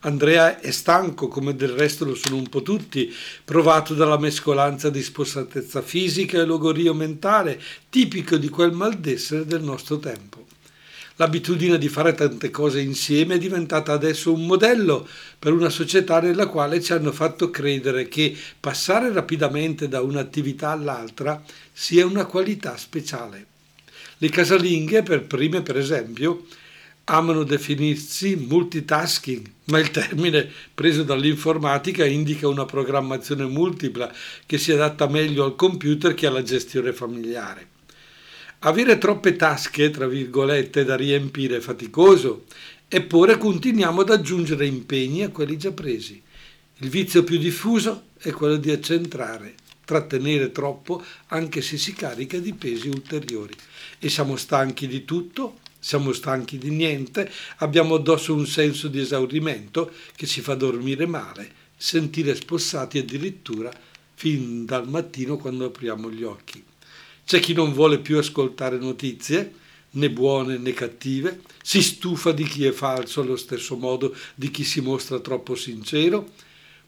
Andrea 0.00 0.60
è 0.60 0.70
stanco, 0.70 1.28
come 1.28 1.56
del 1.56 1.70
resto 1.70 2.04
lo 2.04 2.14
sono 2.14 2.36
un 2.36 2.48
po' 2.48 2.62
tutti, 2.62 3.14
provato 3.42 3.94
dalla 3.94 4.18
mescolanza 4.18 4.90
di 4.90 5.02
spossatezza 5.02 5.80
fisica 5.80 6.38
e 6.38 6.44
logorio 6.44 6.92
mentale, 6.92 7.60
tipico 7.88 8.36
di 8.36 8.50
quel 8.50 8.72
maldessere 8.72 9.46
del 9.46 9.62
nostro 9.62 9.98
tempo. 9.98 10.44
L'abitudine 11.16 11.78
di 11.78 11.88
fare 11.88 12.12
tante 12.14 12.50
cose 12.50 12.80
insieme 12.80 13.36
è 13.36 13.38
diventata 13.38 13.92
adesso 13.92 14.32
un 14.32 14.46
modello 14.46 15.06
per 15.38 15.52
una 15.52 15.68
società 15.68 16.20
nella 16.20 16.48
quale 16.48 16.80
ci 16.82 16.92
hanno 16.92 17.12
fatto 17.12 17.50
credere 17.50 18.08
che 18.08 18.36
passare 18.58 19.12
rapidamente 19.12 19.86
da 19.86 20.00
un'attività 20.00 20.70
all'altra 20.70 21.40
sia 21.72 22.04
una 22.04 22.24
qualità 22.24 22.76
speciale. 22.76 23.46
Le 24.18 24.28
casalinghe, 24.28 25.04
per 25.04 25.24
prime 25.24 25.62
per 25.62 25.76
esempio, 25.76 26.46
amano 27.04 27.44
definirsi 27.44 28.34
multitasking, 28.34 29.48
ma 29.66 29.78
il 29.78 29.92
termine 29.92 30.50
preso 30.74 31.04
dall'informatica 31.04 32.04
indica 32.04 32.48
una 32.48 32.64
programmazione 32.64 33.44
multipla 33.44 34.12
che 34.46 34.58
si 34.58 34.72
adatta 34.72 35.06
meglio 35.08 35.44
al 35.44 35.54
computer 35.54 36.14
che 36.14 36.26
alla 36.26 36.42
gestione 36.42 36.92
familiare. 36.92 37.73
Avere 38.66 38.96
troppe 38.96 39.36
tasche, 39.36 39.90
tra 39.90 40.06
virgolette, 40.06 40.84
da 40.84 40.96
riempire 40.96 41.58
è 41.58 41.60
faticoso, 41.60 42.44
eppure 42.88 43.36
continuiamo 43.36 44.00
ad 44.00 44.08
aggiungere 44.08 44.64
impegni 44.64 45.22
a 45.22 45.28
quelli 45.28 45.58
già 45.58 45.70
presi. 45.70 46.22
Il 46.78 46.88
vizio 46.88 47.24
più 47.24 47.36
diffuso 47.36 48.04
è 48.16 48.30
quello 48.30 48.56
di 48.56 48.70
accentrare, 48.70 49.54
trattenere 49.84 50.50
troppo 50.50 51.04
anche 51.26 51.60
se 51.60 51.76
si 51.76 51.92
carica 51.92 52.38
di 52.38 52.54
pesi 52.54 52.88
ulteriori. 52.88 53.52
E 53.98 54.08
siamo 54.08 54.36
stanchi 54.36 54.86
di 54.86 55.04
tutto 55.04 55.58
siamo 55.78 56.14
stanchi 56.14 56.56
di 56.56 56.70
niente, 56.70 57.30
abbiamo 57.56 57.96
addosso 57.96 58.32
un 58.32 58.46
senso 58.46 58.88
di 58.88 59.00
esaurimento 59.00 59.92
che 60.16 60.26
ci 60.26 60.40
fa 60.40 60.54
dormire 60.54 61.04
male, 61.04 61.46
sentire 61.76 62.34
spossati 62.34 62.96
addirittura 62.96 63.70
fin 64.14 64.64
dal 64.64 64.88
mattino 64.88 65.36
quando 65.36 65.66
apriamo 65.66 66.10
gli 66.10 66.22
occhi. 66.22 66.64
C'è 67.24 67.40
chi 67.40 67.54
non 67.54 67.72
vuole 67.72 67.98
più 67.98 68.18
ascoltare 68.18 68.76
notizie, 68.76 69.52
né 69.92 70.10
buone 70.10 70.58
né 70.58 70.72
cattive, 70.72 71.40
si 71.62 71.82
stufa 71.82 72.32
di 72.32 72.44
chi 72.44 72.66
è 72.66 72.72
falso 72.72 73.22
allo 73.22 73.36
stesso 73.36 73.76
modo 73.76 74.14
di 74.34 74.50
chi 74.50 74.64
si 74.64 74.80
mostra 74.80 75.18
troppo 75.20 75.54
sincero, 75.54 76.32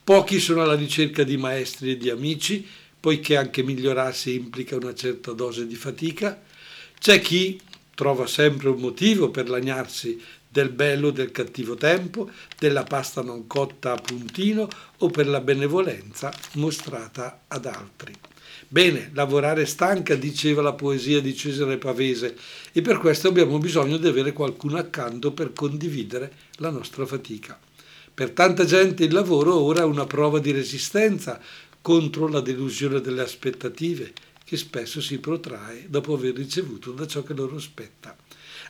pochi 0.04 0.38
sono 0.38 0.62
alla 0.62 0.74
ricerca 0.74 1.24
di 1.24 1.36
maestri 1.36 1.92
e 1.92 1.96
di 1.96 2.10
amici, 2.10 2.66
poiché 3.00 3.36
anche 3.36 3.62
migliorarsi 3.62 4.34
implica 4.34 4.76
una 4.76 4.94
certa 4.94 5.32
dose 5.32 5.66
di 5.66 5.74
fatica, 5.74 6.42
c'è 6.98 7.20
chi 7.20 7.60
trova 7.94 8.26
sempre 8.26 8.68
un 8.68 8.80
motivo 8.80 9.30
per 9.30 9.48
lagnarsi 9.48 10.20
del 10.48 10.70
bello 10.70 11.10
del 11.10 11.32
cattivo 11.32 11.76
tempo, 11.76 12.30
della 12.58 12.84
pasta 12.84 13.22
non 13.22 13.46
cotta 13.46 13.92
a 13.92 13.96
puntino 13.96 14.68
o 14.98 15.08
per 15.08 15.26
la 15.28 15.40
benevolenza 15.40 16.32
mostrata 16.52 17.44
ad 17.48 17.66
altri. 17.66 18.12
Bene, 18.68 19.10
lavorare 19.14 19.64
stanca, 19.64 20.16
diceva 20.16 20.60
la 20.60 20.72
poesia 20.72 21.20
di 21.20 21.36
Cesare 21.36 21.78
Pavese, 21.78 22.36
e 22.72 22.82
per 22.82 22.98
questo 22.98 23.28
abbiamo 23.28 23.58
bisogno 23.58 23.96
di 23.96 24.08
avere 24.08 24.32
qualcuno 24.32 24.76
accanto 24.76 25.30
per 25.30 25.52
condividere 25.52 26.32
la 26.56 26.70
nostra 26.70 27.06
fatica. 27.06 27.56
Per 28.12 28.30
tanta 28.30 28.64
gente 28.64 29.04
il 29.04 29.12
lavoro 29.12 29.54
ora 29.54 29.82
è 29.82 29.84
una 29.84 30.06
prova 30.06 30.40
di 30.40 30.50
resistenza 30.50 31.40
contro 31.80 32.26
la 32.26 32.40
delusione 32.40 33.00
delle 33.00 33.22
aspettative, 33.22 34.12
che 34.44 34.56
spesso 34.56 35.00
si 35.00 35.18
protrae 35.18 35.86
dopo 35.88 36.14
aver 36.14 36.34
ricevuto 36.34 36.90
da 36.90 37.06
ciò 37.06 37.22
che 37.22 37.34
loro 37.34 37.60
spetta. 37.60 38.16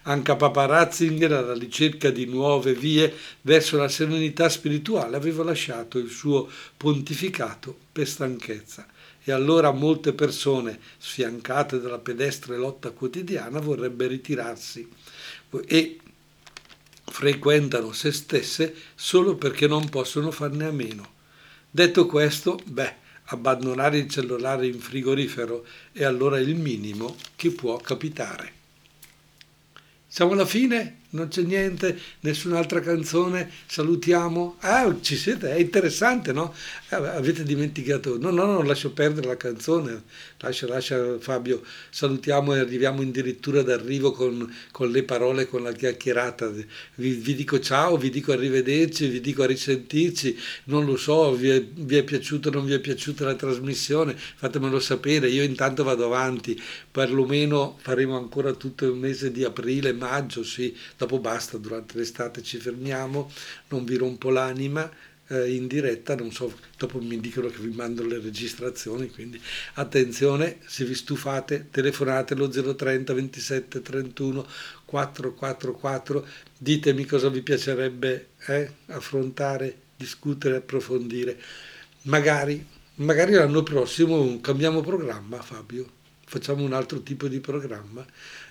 Anche 0.03 0.37
Papa 0.37 0.67
Ratzinger, 0.67 1.33
alla 1.33 1.55
ricerca 1.55 2.11
di 2.11 2.27
nuove 2.27 2.75
vie 2.75 3.13
verso 3.41 3.79
la 3.79 3.89
serenità 3.89 4.51
spirituale, 4.51 5.17
aveva 5.17 5.43
lasciato 5.43 5.99
il 5.99 6.11
suo 6.11 6.49
pontificato 6.77 7.75
per 7.91 8.07
stanchezza. 8.07 8.87
E 9.29 9.33
allora 9.33 9.73
molte 9.73 10.13
persone, 10.13 10.79
sfiancate 10.99 11.81
dalla 11.81 11.99
pedestre 11.99 12.57
lotta 12.57 12.93
quotidiana, 12.93 13.59
vorrebbero 13.59 14.11
ritirarsi 14.11 14.89
e 15.67 15.99
frequentano 17.03 17.91
se 17.93 18.13
stesse 18.13 18.73
solo 18.95 19.35
perché 19.35 19.67
non 19.67 19.89
possono 19.89 20.31
farne 20.31 20.67
a 20.67 20.71
meno. 20.71 21.15
Detto 21.69 22.07
questo, 22.07 22.61
beh, 22.67 22.95
abbandonare 23.25 23.99
il 23.99 24.09
cellulare 24.09 24.69
in 24.69 24.79
frigorifero 24.79 25.67
è 25.91 26.05
allora 26.05 26.39
il 26.39 26.55
minimo 26.55 27.17
che 27.35 27.51
può 27.51 27.79
capitare. 27.79 28.53
Siamo 30.07 30.35
alla 30.35 30.47
fine? 30.47 31.01
Non 31.11 31.29
c'è 31.29 31.43
niente? 31.43 31.97
Nessun'altra 32.21 32.81
canzone? 32.81 33.49
Salutiamo? 33.67 34.57
Ah, 34.61 34.93
ci 35.01 35.17
siete? 35.17 35.53
È 35.55 35.59
interessante, 35.59 36.33
no? 36.33 36.53
Eh, 36.89 36.97
avete 36.97 37.45
dimenticato? 37.45 38.19
No, 38.19 38.31
no, 38.31 38.45
no, 38.45 38.63
lascio 38.63 38.91
perdere 38.91 39.29
la 39.29 39.37
canzone. 39.37 40.03
Lascia, 40.39 40.67
lascia 40.67 41.19
Fabio. 41.21 41.63
Salutiamo 41.91 42.55
e 42.57 42.59
arriviamo 42.59 43.03
addirittura 43.03 43.63
d'arrivo 43.63 44.11
con, 44.11 44.53
con 44.73 44.91
le 44.91 45.05
parole, 45.05 45.47
con 45.47 45.63
la 45.63 45.73
chiacchierata. 45.73 46.49
Vi, 46.49 47.13
vi, 47.13 47.35
dico 47.37 47.61
ciao, 47.61 47.97
vi 47.97 48.11
dico 48.11 48.33
arrivederci, 48.33 49.07
vi 49.07 49.21
dico 49.21 49.45
a 49.45 49.47
risentirci. 49.47 50.37
Non 50.65 50.85
lo 50.85 50.97
so, 50.97 51.35
vi 51.37 51.51
è, 51.51 51.63
vi 51.63 51.99
è 51.99 52.03
piaciuta 52.03 52.49
o 52.49 52.53
non 52.53 52.65
vi 52.65 52.73
è 52.73 52.81
piaciuta 52.81 53.25
la 53.25 53.35
trasmissione? 53.37 54.17
Fatemelo 54.17 54.81
sapere. 54.81 55.29
Io 55.29 55.45
intanto 55.45 55.85
vado 55.85 56.05
avanti. 56.05 56.61
Perlomeno 56.91 57.79
faremo 57.81 58.17
ancora 58.17 58.53
tutto 58.55 58.87
il 58.87 58.95
mese 58.95 59.31
di 59.31 59.45
aprile, 59.45 59.93
maggio, 59.93 60.43
sì 60.43 60.77
dopo 60.97 61.19
basta, 61.19 61.59
durante 61.59 61.97
l'estate 61.99 62.43
ci 62.43 62.59
fermiamo, 62.59 63.31
non 63.69 63.85
vi 63.85 63.97
rompo 63.97 64.31
l'anima 64.31 64.91
eh, 65.29 65.55
in 65.55 65.67
diretta, 65.67 66.15
non 66.15 66.31
so, 66.33 66.53
dopo 66.77 67.01
mi 67.01 67.19
dicono 67.21 67.49
che 67.49 67.59
vi 67.59 67.75
mando 67.75 68.05
le 68.07 68.21
registrazioni, 68.21 69.11
quindi 69.11 69.41
attenzione, 69.75 70.59
se 70.67 70.85
vi 70.85 70.95
stufate 70.95 71.69
telefonate 71.71 72.35
lo 72.35 72.49
030 72.49 73.13
27 73.13 73.83
31 73.83 74.47
444, 74.85 76.27
ditemi 76.57 77.05
cosa 77.05 77.29
vi 77.29 77.43
piacerebbe 77.43 78.29
eh, 78.47 78.71
affrontare, 78.87 79.77
discutere, 79.97 80.57
approfondire. 80.57 81.39
Magari, 82.03 82.65
magari 82.97 83.33
l'anno 83.33 83.63
prossimo 83.63 84.41
cambiamo 84.41 84.81
programma, 84.81 85.43
Fabio, 85.43 85.96
facciamo 86.27 86.63
un 86.63 86.73
altro 86.73 87.01
tipo 87.03 87.29
di 87.29 87.41
programma 87.41 88.05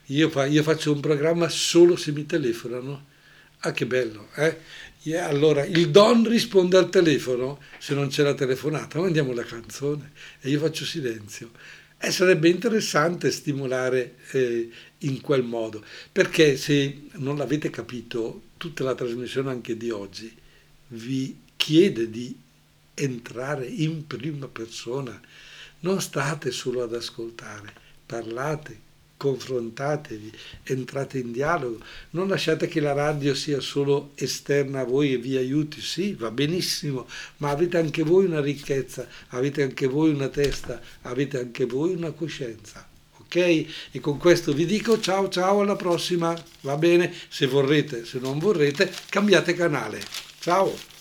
io, 0.09 0.29
fa, 0.29 0.45
io, 0.45 0.61
faccio 0.61 0.91
un 0.91 0.99
programma 0.99 1.49
solo 1.49 1.95
se 1.95 2.11
mi 2.11 2.25
telefonano. 2.27 3.13
Ah, 3.59 3.71
che 3.71 3.87
bello, 3.87 4.27
eh? 4.35 4.59
Yeah, 5.01 5.27
allora, 5.27 5.65
il 5.65 5.89
Don 5.89 6.27
risponde 6.27 6.77
al 6.77 6.89
telefono 6.89 7.59
se 7.79 7.95
non 7.95 8.09
c'è 8.09 8.21
la 8.21 8.35
telefonata, 8.35 8.99
mandiamo 8.99 9.33
la 9.33 9.43
canzone 9.43 10.11
e 10.41 10.49
io 10.49 10.59
faccio 10.59 10.85
silenzio. 10.85 11.51
E 11.97 12.11
sarebbe 12.11 12.49
interessante 12.49 13.31
stimolare 13.31 14.17
eh, 14.31 14.69
in 14.99 15.21
quel 15.21 15.41
modo, 15.41 15.83
perché 16.11 16.55
se 16.57 17.03
non 17.13 17.37
l'avete 17.37 17.71
capito, 17.71 18.43
tutta 18.57 18.83
la 18.83 18.93
trasmissione 18.93 19.49
anche 19.49 19.75
di 19.75 19.89
oggi 19.89 20.31
vi 20.89 21.39
chiede 21.55 22.11
di 22.11 22.37
entrare 22.93 23.65
in 23.65 24.05
prima 24.05 24.47
persona, 24.47 25.19
non 25.85 26.01
state 26.01 26.49
solo 26.49 26.81
ad 26.81 26.95
ascoltare, 26.95 27.71
parlate, 28.07 28.81
confrontatevi, 29.17 30.31
entrate 30.63 31.19
in 31.19 31.31
dialogo, 31.31 31.79
non 32.11 32.27
lasciate 32.27 32.67
che 32.67 32.79
la 32.79 32.93
radio 32.93 33.35
sia 33.35 33.59
solo 33.59 34.11
esterna 34.15 34.79
a 34.81 34.83
voi 34.83 35.13
e 35.13 35.17
vi 35.17 35.37
aiuti, 35.37 35.79
sì, 35.81 36.13
va 36.13 36.31
benissimo, 36.31 37.07
ma 37.37 37.51
avete 37.51 37.77
anche 37.77 38.01
voi 38.03 38.25
una 38.25 38.41
ricchezza, 38.41 39.07
avete 39.29 39.61
anche 39.61 39.85
voi 39.85 40.09
una 40.09 40.27
testa, 40.27 40.81
avete 41.03 41.37
anche 41.39 41.65
voi 41.65 41.93
una 41.93 42.11
coscienza. 42.11 42.87
Ok? 43.19 43.35
E 43.35 43.99
con 44.01 44.17
questo 44.17 44.53
vi 44.53 44.65
dico 44.65 44.99
ciao 44.99 45.29
ciao 45.29 45.61
alla 45.61 45.75
prossima, 45.75 46.35
va 46.61 46.77
bene? 46.77 47.13
Se 47.29 47.45
vorrete, 47.45 48.05
se 48.05 48.19
non 48.19 48.39
vorrete, 48.39 48.91
cambiate 49.09 49.53
canale. 49.53 50.01
Ciao! 50.39 50.94